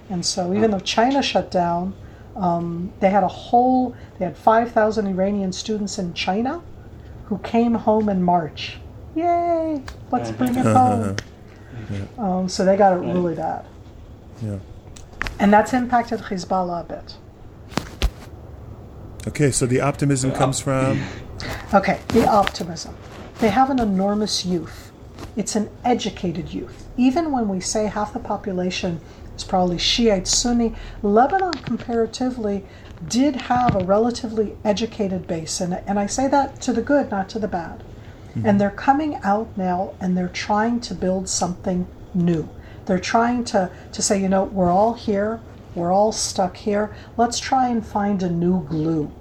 And 0.08 0.24
so 0.24 0.52
even 0.52 0.72
though 0.72 0.80
China 0.80 1.22
shut 1.22 1.50
down, 1.50 1.94
um, 2.36 2.92
they 3.00 3.10
had 3.10 3.22
a 3.22 3.28
whole, 3.28 3.94
they 4.18 4.24
had 4.24 4.36
5,000 4.36 5.06
Iranian 5.06 5.52
students 5.52 5.98
in 5.98 6.14
China 6.14 6.62
who 7.26 7.38
came 7.38 7.74
home 7.74 8.08
in 8.08 8.22
March. 8.22 8.78
Yay! 9.14 9.82
Let's 10.10 10.30
bring 10.32 10.54
it 10.56 10.66
home. 10.66 11.16
Um, 12.18 12.48
so 12.48 12.64
they 12.64 12.76
got 12.76 12.92
it 12.92 13.00
really 13.00 13.34
bad. 13.34 13.64
Yeah. 14.42 14.58
And 15.38 15.52
that's 15.52 15.72
impacted 15.72 16.20
Hezbollah 16.20 16.82
a 16.82 16.84
bit. 16.84 17.16
Okay, 19.26 19.50
so 19.50 19.66
the 19.66 19.80
optimism 19.80 20.30
comes 20.32 20.60
from. 20.60 21.00
Okay, 21.72 22.00
the 22.08 22.26
optimism. 22.26 22.96
They 23.38 23.50
have 23.50 23.70
an 23.70 23.78
enormous 23.78 24.44
youth. 24.44 24.90
It's 25.36 25.54
an 25.54 25.70
educated 25.84 26.52
youth. 26.52 26.88
Even 26.96 27.30
when 27.30 27.48
we 27.48 27.60
say 27.60 27.86
half 27.86 28.12
the 28.12 28.18
population 28.18 29.00
is 29.36 29.44
probably 29.44 29.78
Shiite 29.78 30.26
Sunni, 30.26 30.74
Lebanon 31.00 31.52
comparatively 31.52 32.64
did 33.06 33.36
have 33.36 33.76
a 33.76 33.84
relatively 33.84 34.56
educated 34.64 35.28
base. 35.28 35.60
And, 35.60 35.74
and 35.86 35.96
I 35.96 36.06
say 36.06 36.26
that 36.26 36.60
to 36.62 36.72
the 36.72 36.82
good, 36.82 37.08
not 37.08 37.28
to 37.30 37.38
the 37.38 37.46
bad. 37.46 37.84
Mm-hmm. 38.30 38.46
And 38.46 38.60
they're 38.60 38.72
coming 38.72 39.20
out 39.22 39.56
now 39.56 39.94
and 40.00 40.18
they're 40.18 40.26
trying 40.26 40.80
to 40.80 40.94
build 40.94 41.28
something 41.28 41.86
new. 42.14 42.48
They're 42.86 42.98
trying 42.98 43.44
to, 43.44 43.70
to 43.92 44.02
say, 44.02 44.20
you 44.20 44.28
know, 44.28 44.42
we're 44.42 44.72
all 44.72 44.94
here, 44.94 45.40
we're 45.76 45.92
all 45.92 46.10
stuck 46.10 46.56
here. 46.56 46.92
Let's 47.16 47.38
try 47.38 47.68
and 47.68 47.86
find 47.86 48.24
a 48.24 48.28
new 48.28 48.64
glue 48.64 49.12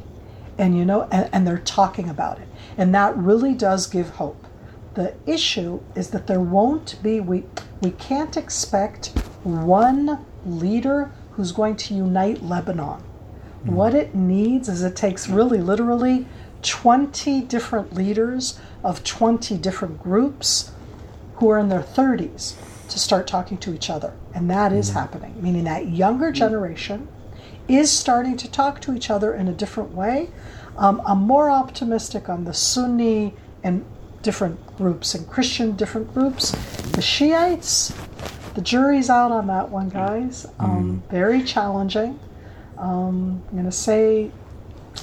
and 0.60 0.78
you 0.78 0.86
know 0.86 1.08
and, 1.12 1.30
and 1.34 1.48
they're 1.48 1.58
talking 1.58 2.10
about 2.10 2.38
it. 2.38 2.48
And 2.78 2.94
that 2.94 3.18
really 3.18 3.54
does 3.56 3.88
give 3.88 4.10
hope. 4.12 4.46
The 4.94 5.16
issue 5.26 5.82
is 5.96 6.10
that 6.12 6.28
there 6.28 6.42
won't 6.42 7.02
be 7.02 7.20
we 7.20 7.46
we 7.82 7.92
can't 7.92 8.38
expect 8.38 9.08
one 9.44 10.26
leader 10.46 11.12
who's 11.32 11.52
going 11.52 11.78
to 11.78 11.94
unite 11.94 12.44
lebanon. 12.44 13.00
Mm-hmm. 13.00 13.74
What 13.74 13.96
it 13.96 14.14
needs 14.14 14.68
is 14.68 14.84
it 14.84 14.96
takes 14.96 15.30
really 15.30 15.60
literally 15.60 16.28
20 16.62 17.42
different 17.42 17.94
leaders 17.94 18.60
of 18.84 19.04
20 19.06 19.58
different 19.58 20.04
groups 20.04 20.72
who 21.36 21.50
are 21.50 21.58
in 21.58 21.70
their 21.70 21.82
30s 21.82 22.56
to 22.90 23.00
start 23.00 23.28
talking 23.28 23.58
to 23.60 23.74
each 23.74 23.90
other. 23.90 24.14
And 24.34 24.50
that 24.50 24.74
is 24.74 24.90
mm-hmm. 24.90 25.00
happening 25.00 25.42
meaning 25.42 25.64
that 25.64 25.88
younger 25.88 26.28
mm-hmm. 26.28 26.34
generation 26.34 27.08
is 27.70 27.92
starting 27.92 28.36
to 28.38 28.50
talk 28.52 28.82
to 28.82 28.94
each 28.96 29.10
other 29.10 29.34
in 29.34 29.48
a 29.48 29.54
different 29.54 29.94
way. 29.94 30.30
Um, 30.78 31.02
I'm 31.06 31.20
more 31.20 31.50
optimistic 31.50 32.30
on 32.30 32.46
the 32.46 32.54
Sunni 32.54 33.34
and 33.64 33.86
different 34.22 34.78
groups 34.78 35.14
and 35.16 35.28
Christian 35.30 35.76
different 35.76 36.14
groups. 36.14 36.52
The 36.92 37.02
Shiites, 37.02 37.94
the 38.56 38.62
jury's 38.62 39.10
out 39.10 39.32
on 39.32 39.48
that 39.48 39.70
one, 39.70 39.90
guys. 39.90 40.46
Um, 40.60 41.04
Very 41.10 41.44
challenging. 41.44 42.20
Um, 42.78 43.44
I'm 43.50 43.52
going 43.52 43.66
to 43.66 43.72
say, 43.72 44.32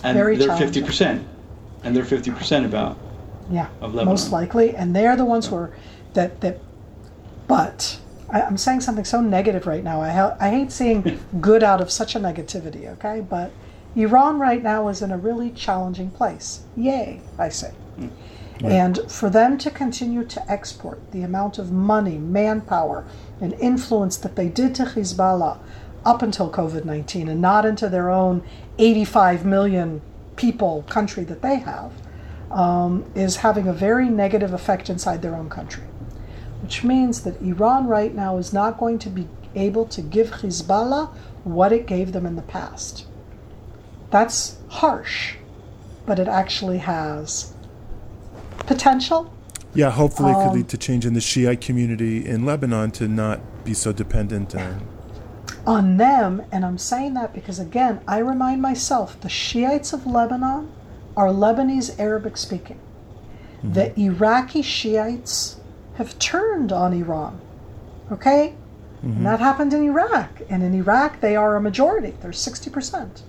And 0.03 0.17
Very 0.17 0.37
they're 0.37 0.49
challenging. 0.49 0.67
fifty 0.69 0.83
percent, 0.83 1.27
and 1.85 1.95
they're 1.95 2.05
fifty 2.05 2.31
percent 2.31 2.65
about. 2.67 2.99
yeah, 3.51 3.69
Of 3.81 3.95
most 3.95 4.33
likely, 4.33 4.75
and 4.75 4.95
they're 4.97 5.17
the 5.17 5.25
ones 5.25 5.47
who 5.47 5.57
are 5.57 5.71
that 6.15 6.41
that. 6.41 6.59
But 7.47 8.01
I, 8.31 8.43
I'm 8.43 8.57
saying 8.57 8.81
something 8.81 9.05
so 9.05 9.21
negative 9.21 9.67
right 9.67 9.85
now. 9.85 10.01
I 10.01 10.11
ha- 10.11 10.37
I 10.41 10.51
hate 10.51 10.73
seeing 10.73 11.21
good 11.41 11.62
out 11.62 11.81
of 11.81 11.91
such 11.91 12.15
a 12.15 12.21
negativity. 12.21 12.87
Okay, 12.95 13.21
but 13.21 13.53
Iran 13.95 14.39
right 14.39 14.62
now 14.62 14.89
is 14.89 15.03
in 15.03 15.11
a 15.11 15.19
really 15.19 15.51
challenging 15.51 16.11
place. 16.11 16.61
Yay, 16.77 17.21
I 17.39 17.49
say. 17.49 17.73
And 18.65 19.11
for 19.11 19.29
them 19.29 19.59
to 19.59 19.71
continue 19.71 20.25
to 20.25 20.51
export 20.51 21.12
the 21.12 21.23
amount 21.23 21.59
of 21.59 21.71
money, 21.71 22.17
manpower, 22.17 23.05
and 23.41 23.53
influence 23.55 24.17
that 24.19 24.37
they 24.37 24.49
did 24.49 24.75
to 24.77 24.85
Hezbollah 24.85 25.59
up 26.05 26.23
until 26.23 26.51
COVID 26.51 26.85
19 26.85 27.29
and 27.29 27.41
not 27.41 27.67
into 27.67 27.89
their 27.89 28.11
own 28.11 28.43
85 28.79 29.45
million 29.45 30.01
people 30.37 30.85
country 30.89 31.25
that 31.25 31.43
they 31.43 31.57
have, 31.57 31.93
um, 32.51 33.05
is 33.15 33.37
having 33.37 33.67
a 33.67 33.73
very 33.73 34.09
negative 34.09 34.53
effect 34.53 34.89
inside 34.89 35.21
their 35.21 35.35
own 35.35 35.51
country. 35.51 35.85
Which 36.62 36.83
means 36.85 37.23
that 37.23 37.40
Iran 37.40 37.87
right 37.87 38.14
now 38.14 38.38
is 38.38 38.53
not 38.53 38.79
going 38.79 38.99
to 39.01 39.11
be 39.11 39.29
able 39.55 39.87
to 39.87 40.03
give 40.03 40.31
Hezbollah 40.31 41.11
what 41.45 41.73
it 41.73 41.87
gave 41.87 42.12
them 42.12 42.27
in 42.27 42.37
the 42.37 42.42
past. 42.42 43.07
That's 44.11 44.57
harsh, 44.69 45.37
but 46.07 46.19
it 46.19 46.29
actually 46.29 46.79
has 46.79 47.53
potential. 48.59 49.33
Yeah, 49.75 49.90
hopefully 49.90 50.33
it 50.33 50.35
could 50.35 50.49
Um, 50.49 50.55
lead 50.55 50.69
to 50.69 50.79
change 50.79 51.05
in 51.05 51.14
the 51.14 51.21
Shiite 51.21 51.61
community 51.61 52.27
in 52.27 52.47
Lebanon 52.47 52.90
to 52.92 53.09
not 53.09 53.40
be 53.64 53.75
so 53.75 53.92
dependent 53.92 54.55
on. 54.55 54.81
on 55.66 55.97
them, 55.97 56.42
and 56.53 56.64
I'm 56.64 56.79
saying 56.79 57.14
that 57.14 57.35
because 57.35 57.59
again, 57.59 58.01
I 58.07 58.19
remind 58.19 58.62
myself 58.62 59.21
the 59.21 59.29
Shiites 59.29 59.92
of 59.92 60.07
Lebanon 60.07 60.69
are 61.16 61.29
Lebanese 61.29 61.99
Arabic 61.99 62.37
speaking. 62.37 62.79
The 63.62 63.99
Iraqi 63.99 64.62
Shiites 64.62 65.57
have 65.97 66.19
turned 66.19 66.73
on 66.73 66.93
Iran. 66.93 67.41
Okay? 68.11 68.55
And 69.03 69.27
that 69.27 69.41
happened 69.41 69.73
in 69.73 69.83
Iraq. 69.83 70.43
And 70.49 70.63
in 70.63 70.75
Iraq, 70.75 71.21
they 71.21 71.37
are 71.37 71.55
a 71.55 71.61
majority, 71.61 72.15
they're 72.21 72.33
60%. 72.33 73.23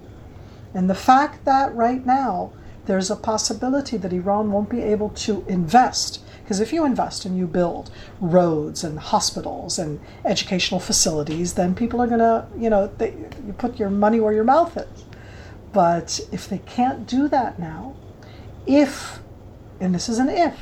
And 0.74 0.90
the 0.90 0.96
fact 0.96 1.46
that 1.46 1.74
right 1.76 2.06
now 2.06 2.52
there's 2.86 3.12
a 3.12 3.16
possibility 3.16 3.98
that 3.98 4.14
Iran 4.14 4.52
won't 4.52 4.70
be 4.70 4.82
able 4.82 5.10
to 5.10 5.46
invest, 5.48 6.22
because 6.42 6.60
if 6.60 6.72
you 6.72 6.86
invest 6.86 7.26
and 7.26 7.38
you 7.38 7.46
build 7.46 7.92
roads 8.22 8.84
and 8.84 8.98
hospitals 8.98 9.78
and 9.78 10.00
educational 10.24 10.80
facilities, 10.80 11.54
then 11.56 11.76
people 11.76 12.02
are 12.02 12.08
going 12.08 12.20
to, 12.20 12.48
you 12.58 12.70
know, 12.70 12.88
they, 12.98 13.14
you 13.46 13.54
put 13.58 13.78
your 13.78 13.90
money 13.90 14.20
where 14.20 14.34
your 14.34 14.46
mouth 14.46 14.78
is. 14.78 15.04
But 15.74 16.22
if 16.32 16.48
they 16.48 16.60
can't 16.60 17.06
do 17.06 17.28
that 17.28 17.60
now, 17.60 17.96
if, 18.66 19.20
and 19.80 19.94
this 19.94 20.08
is 20.10 20.18
an 20.18 20.30
if, 20.30 20.58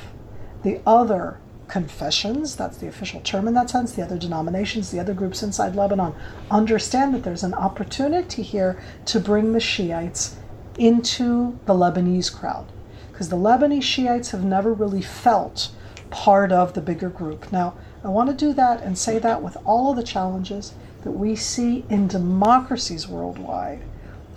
the 0.63 0.81
other 0.85 1.39
confessions, 1.67 2.55
that's 2.55 2.77
the 2.77 2.87
official 2.87 3.21
term 3.21 3.47
in 3.47 3.53
that 3.55 3.69
sense, 3.69 3.93
the 3.93 4.03
other 4.03 4.17
denominations, 4.17 4.91
the 4.91 4.99
other 4.99 5.13
groups 5.13 5.43
inside 5.43 5.75
Lebanon, 5.75 6.13
understand 6.51 7.13
that 7.13 7.23
there's 7.23 7.43
an 7.43 7.53
opportunity 7.53 8.41
here 8.41 8.81
to 9.05 9.19
bring 9.19 9.53
the 9.53 9.59
Shiites 9.59 10.35
into 10.77 11.57
the 11.65 11.73
Lebanese 11.73 12.33
crowd. 12.33 12.71
Because 13.11 13.29
the 13.29 13.37
Lebanese 13.37 13.83
Shiites 13.83 14.31
have 14.31 14.43
never 14.43 14.73
really 14.73 15.01
felt 15.01 15.71
part 16.09 16.51
of 16.51 16.73
the 16.73 16.81
bigger 16.81 17.09
group. 17.09 17.51
Now, 17.51 17.75
I 18.03 18.09
want 18.09 18.29
to 18.29 18.35
do 18.35 18.53
that 18.53 18.83
and 18.83 18.97
say 18.97 19.19
that 19.19 19.41
with 19.41 19.57
all 19.65 19.89
of 19.89 19.97
the 19.97 20.03
challenges 20.03 20.73
that 21.03 21.11
we 21.11 21.35
see 21.35 21.85
in 21.89 22.07
democracies 22.07 23.07
worldwide, 23.07 23.81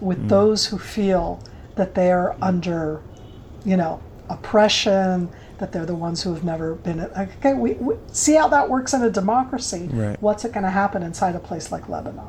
with 0.01 0.25
mm. 0.25 0.29
those 0.29 0.67
who 0.67 0.79
feel 0.79 1.43
that 1.75 1.95
they 1.95 2.11
are 2.11 2.37
under, 2.41 3.03
you 3.65 3.77
know, 3.77 4.01
oppression, 4.29 5.29
that 5.59 5.73
they're 5.73 5.87
the 5.87 5.95
ones 5.95 6.23
who 6.23 6.33
have 6.35 6.45
never 6.45 6.75
been. 6.75 7.01
Okay, 7.01 7.55
we, 7.55 7.75
we 7.75 7.97
see 8.13 8.35
how 8.35 8.49
that 8.49 8.69
works 8.69 8.95
in 8.95 9.03
a 9.03 9.11
democracy. 9.11 9.89
Right. 9.93 10.21
What's 10.23 10.45
it 10.45 10.53
going 10.53 10.65
to 10.65 10.71
happen 10.71 11.03
inside 11.03 11.35
a 11.35 11.41
place 11.41 11.71
like 11.73 11.89
Lebanon? 11.89 12.27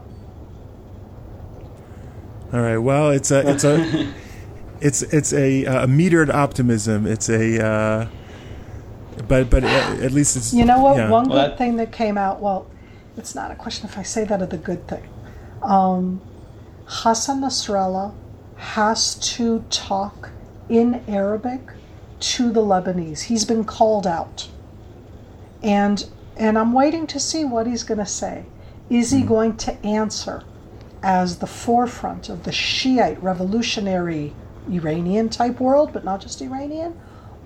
All 2.51 2.61
right. 2.61 2.77
Well, 2.77 3.11
it's 3.11 3.31
a 3.31 3.47
it's 3.49 3.63
a 3.63 4.11
it's 4.81 5.01
it's 5.03 5.33
a, 5.33 5.65
uh, 5.65 5.83
a 5.83 5.87
metered 5.87 6.29
optimism. 6.33 7.05
It's 7.05 7.29
a 7.29 7.63
uh, 7.63 8.07
but 9.27 9.49
but 9.49 9.63
at 9.63 9.99
at 10.01 10.11
least 10.11 10.35
it's 10.35 10.53
You 10.53 10.65
know 10.65 10.79
what? 10.81 10.97
yeah. 10.97 11.09
One 11.09 11.29
Well, 11.29 11.37
good 11.43 11.51
that- 11.51 11.57
thing 11.57 11.75
that 11.77 11.91
came 11.91 12.17
out. 12.17 12.41
Well, 12.41 12.67
it's 13.17 13.35
not 13.35 13.51
a 13.51 13.55
question 13.55 13.87
if 13.87 13.97
I 13.97 14.03
say 14.03 14.23
that 14.25 14.41
of 14.41 14.49
the 14.49 14.57
good 14.57 14.87
thing. 14.87 15.07
Um, 15.61 16.21
Hassan 16.85 17.41
Nasrallah 17.41 18.13
has 18.55 19.15
to 19.35 19.63
talk 19.69 20.29
in 20.69 21.03
Arabic 21.07 21.61
to 22.19 22.51
the 22.51 22.62
Lebanese. 22.62 23.23
He's 23.23 23.45
been 23.45 23.63
called 23.63 24.08
out, 24.08 24.49
and 25.63 26.10
and 26.38 26.58
I'm 26.58 26.73
waiting 26.73 27.05
to 27.08 27.19
see 27.19 27.43
what 27.45 27.67
he's 27.67 27.84
going 27.84 27.99
to 27.99 28.05
say. 28.05 28.45
Is 28.89 29.12
he 29.12 29.21
hmm. 29.21 29.27
going 29.27 29.58
to 29.58 29.86
answer 29.86 30.43
as 31.01 31.38
the 31.38 31.47
forefront 31.47 32.29
of 32.29 32.43
the 32.43 32.51
Shiite 32.51 33.21
revolutionary 33.21 34.34
Iranian 34.69 35.29
type 35.29 35.60
world, 35.60 35.93
but 35.93 36.03
not 36.03 36.21
just 36.21 36.41
Iranian? 36.41 36.99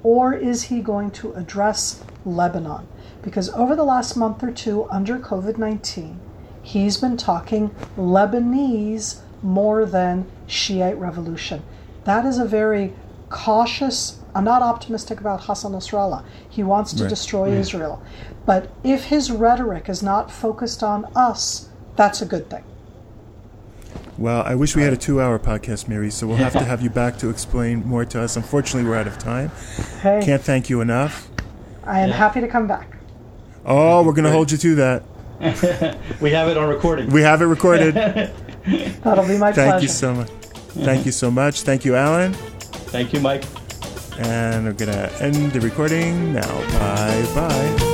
Or 0.04 0.34
is 0.34 0.64
he 0.64 0.82
going 0.82 1.12
to 1.12 1.34
address 1.34 2.04
Lebanon? 2.26 2.88
Because 3.22 3.50
over 3.52 3.76
the 3.76 3.86
last 3.86 4.18
month 4.18 4.44
or 4.44 4.52
two, 4.52 4.86
under 4.90 5.18
COVID 5.18 5.58
19, 5.58 6.20
he's 6.62 6.98
been 6.98 7.16
talking 7.16 7.70
Lebanese 7.98 9.22
more 9.42 9.86
than 9.86 10.30
Shiite 10.48 10.98
revolution. 10.98 11.64
That 12.04 12.26
is 12.26 12.38
a 12.38 12.46
very 12.46 12.94
cautious. 13.30 14.20
I'm 14.36 14.44
not 14.44 14.62
optimistic 14.62 15.20
about 15.20 15.42
Hassan 15.44 15.74
Nasrallah. 15.74 16.24
He 16.50 16.64
wants 16.64 16.94
to 16.94 17.04
Right. 17.04 17.10
destroy 17.10 17.52
Israel. 17.52 18.02
But 18.46 18.70
if 18.84 19.06
his 19.06 19.32
rhetoric 19.32 19.88
is 19.90 20.02
not 20.02 20.32
focused 20.32 20.82
on 20.84 21.06
us, 21.16 21.68
that's 21.96 22.22
a 22.22 22.26
good 22.26 22.50
thing. 22.50 22.64
Well, 24.18 24.44
I 24.46 24.56
wish 24.56 24.76
we 24.76 24.84
had 24.84 24.94
a 24.94 24.98
two-hour 24.98 25.40
podcast, 25.40 25.88
Miri. 25.88 26.10
So 26.12 26.28
we'll 26.28 26.38
have 26.38 26.54
to 26.54 26.64
have 26.64 26.82
you 26.82 26.90
back 26.90 27.18
to 27.20 27.30
explain 27.30 27.84
more 27.86 28.06
to 28.06 28.22
us. 28.22 28.36
Unfortunately, 28.36 28.88
we're 28.90 28.96
out 28.96 29.08
of 29.08 29.18
time. 29.18 29.52
Hey, 30.02 30.22
Can't 30.24 30.42
thank 30.42 30.70
you 30.70 30.82
enough. 30.82 31.30
I 31.84 32.00
am 32.02 32.10
Yeah. 32.10 32.16
happy 32.16 32.40
to 32.42 32.48
come 32.48 32.68
back. 32.68 32.98
Oh, 33.66 34.04
we're 34.04 34.14
going 34.14 34.26
to 34.26 34.32
hold 34.32 34.52
you 34.52 34.58
to 34.58 34.76
that. 34.76 35.04
We 36.22 36.32
have 36.32 36.48
it 36.48 36.58
on 36.58 36.70
recording. 36.70 37.10
We 37.10 37.22
have 37.24 37.42
it 37.42 37.46
recorded. 37.46 37.96
That'll 39.04 39.28
be 39.28 39.38
my 39.38 39.52
Thank 39.52 39.54
pleasure. 39.54 39.72
Thank 39.72 39.82
you 39.82 39.88
so 39.90 40.14
much. 40.14 40.30
Thank 40.86 41.06
you 41.06 41.12
so 41.12 41.30
much. 41.32 41.62
Thank 41.62 41.84
you, 41.86 41.96
Alan. 41.96 42.34
Thank 42.34 43.14
you, 43.14 43.20
Mike. 43.20 43.44
And 44.20 44.66
we're 44.66 44.74
going 44.74 44.92
to 44.92 45.12
end 45.24 45.52
the 45.52 45.62
recording 45.62 46.34
now. 46.34 46.62
Bye 46.80 47.26
bye. 47.36 47.93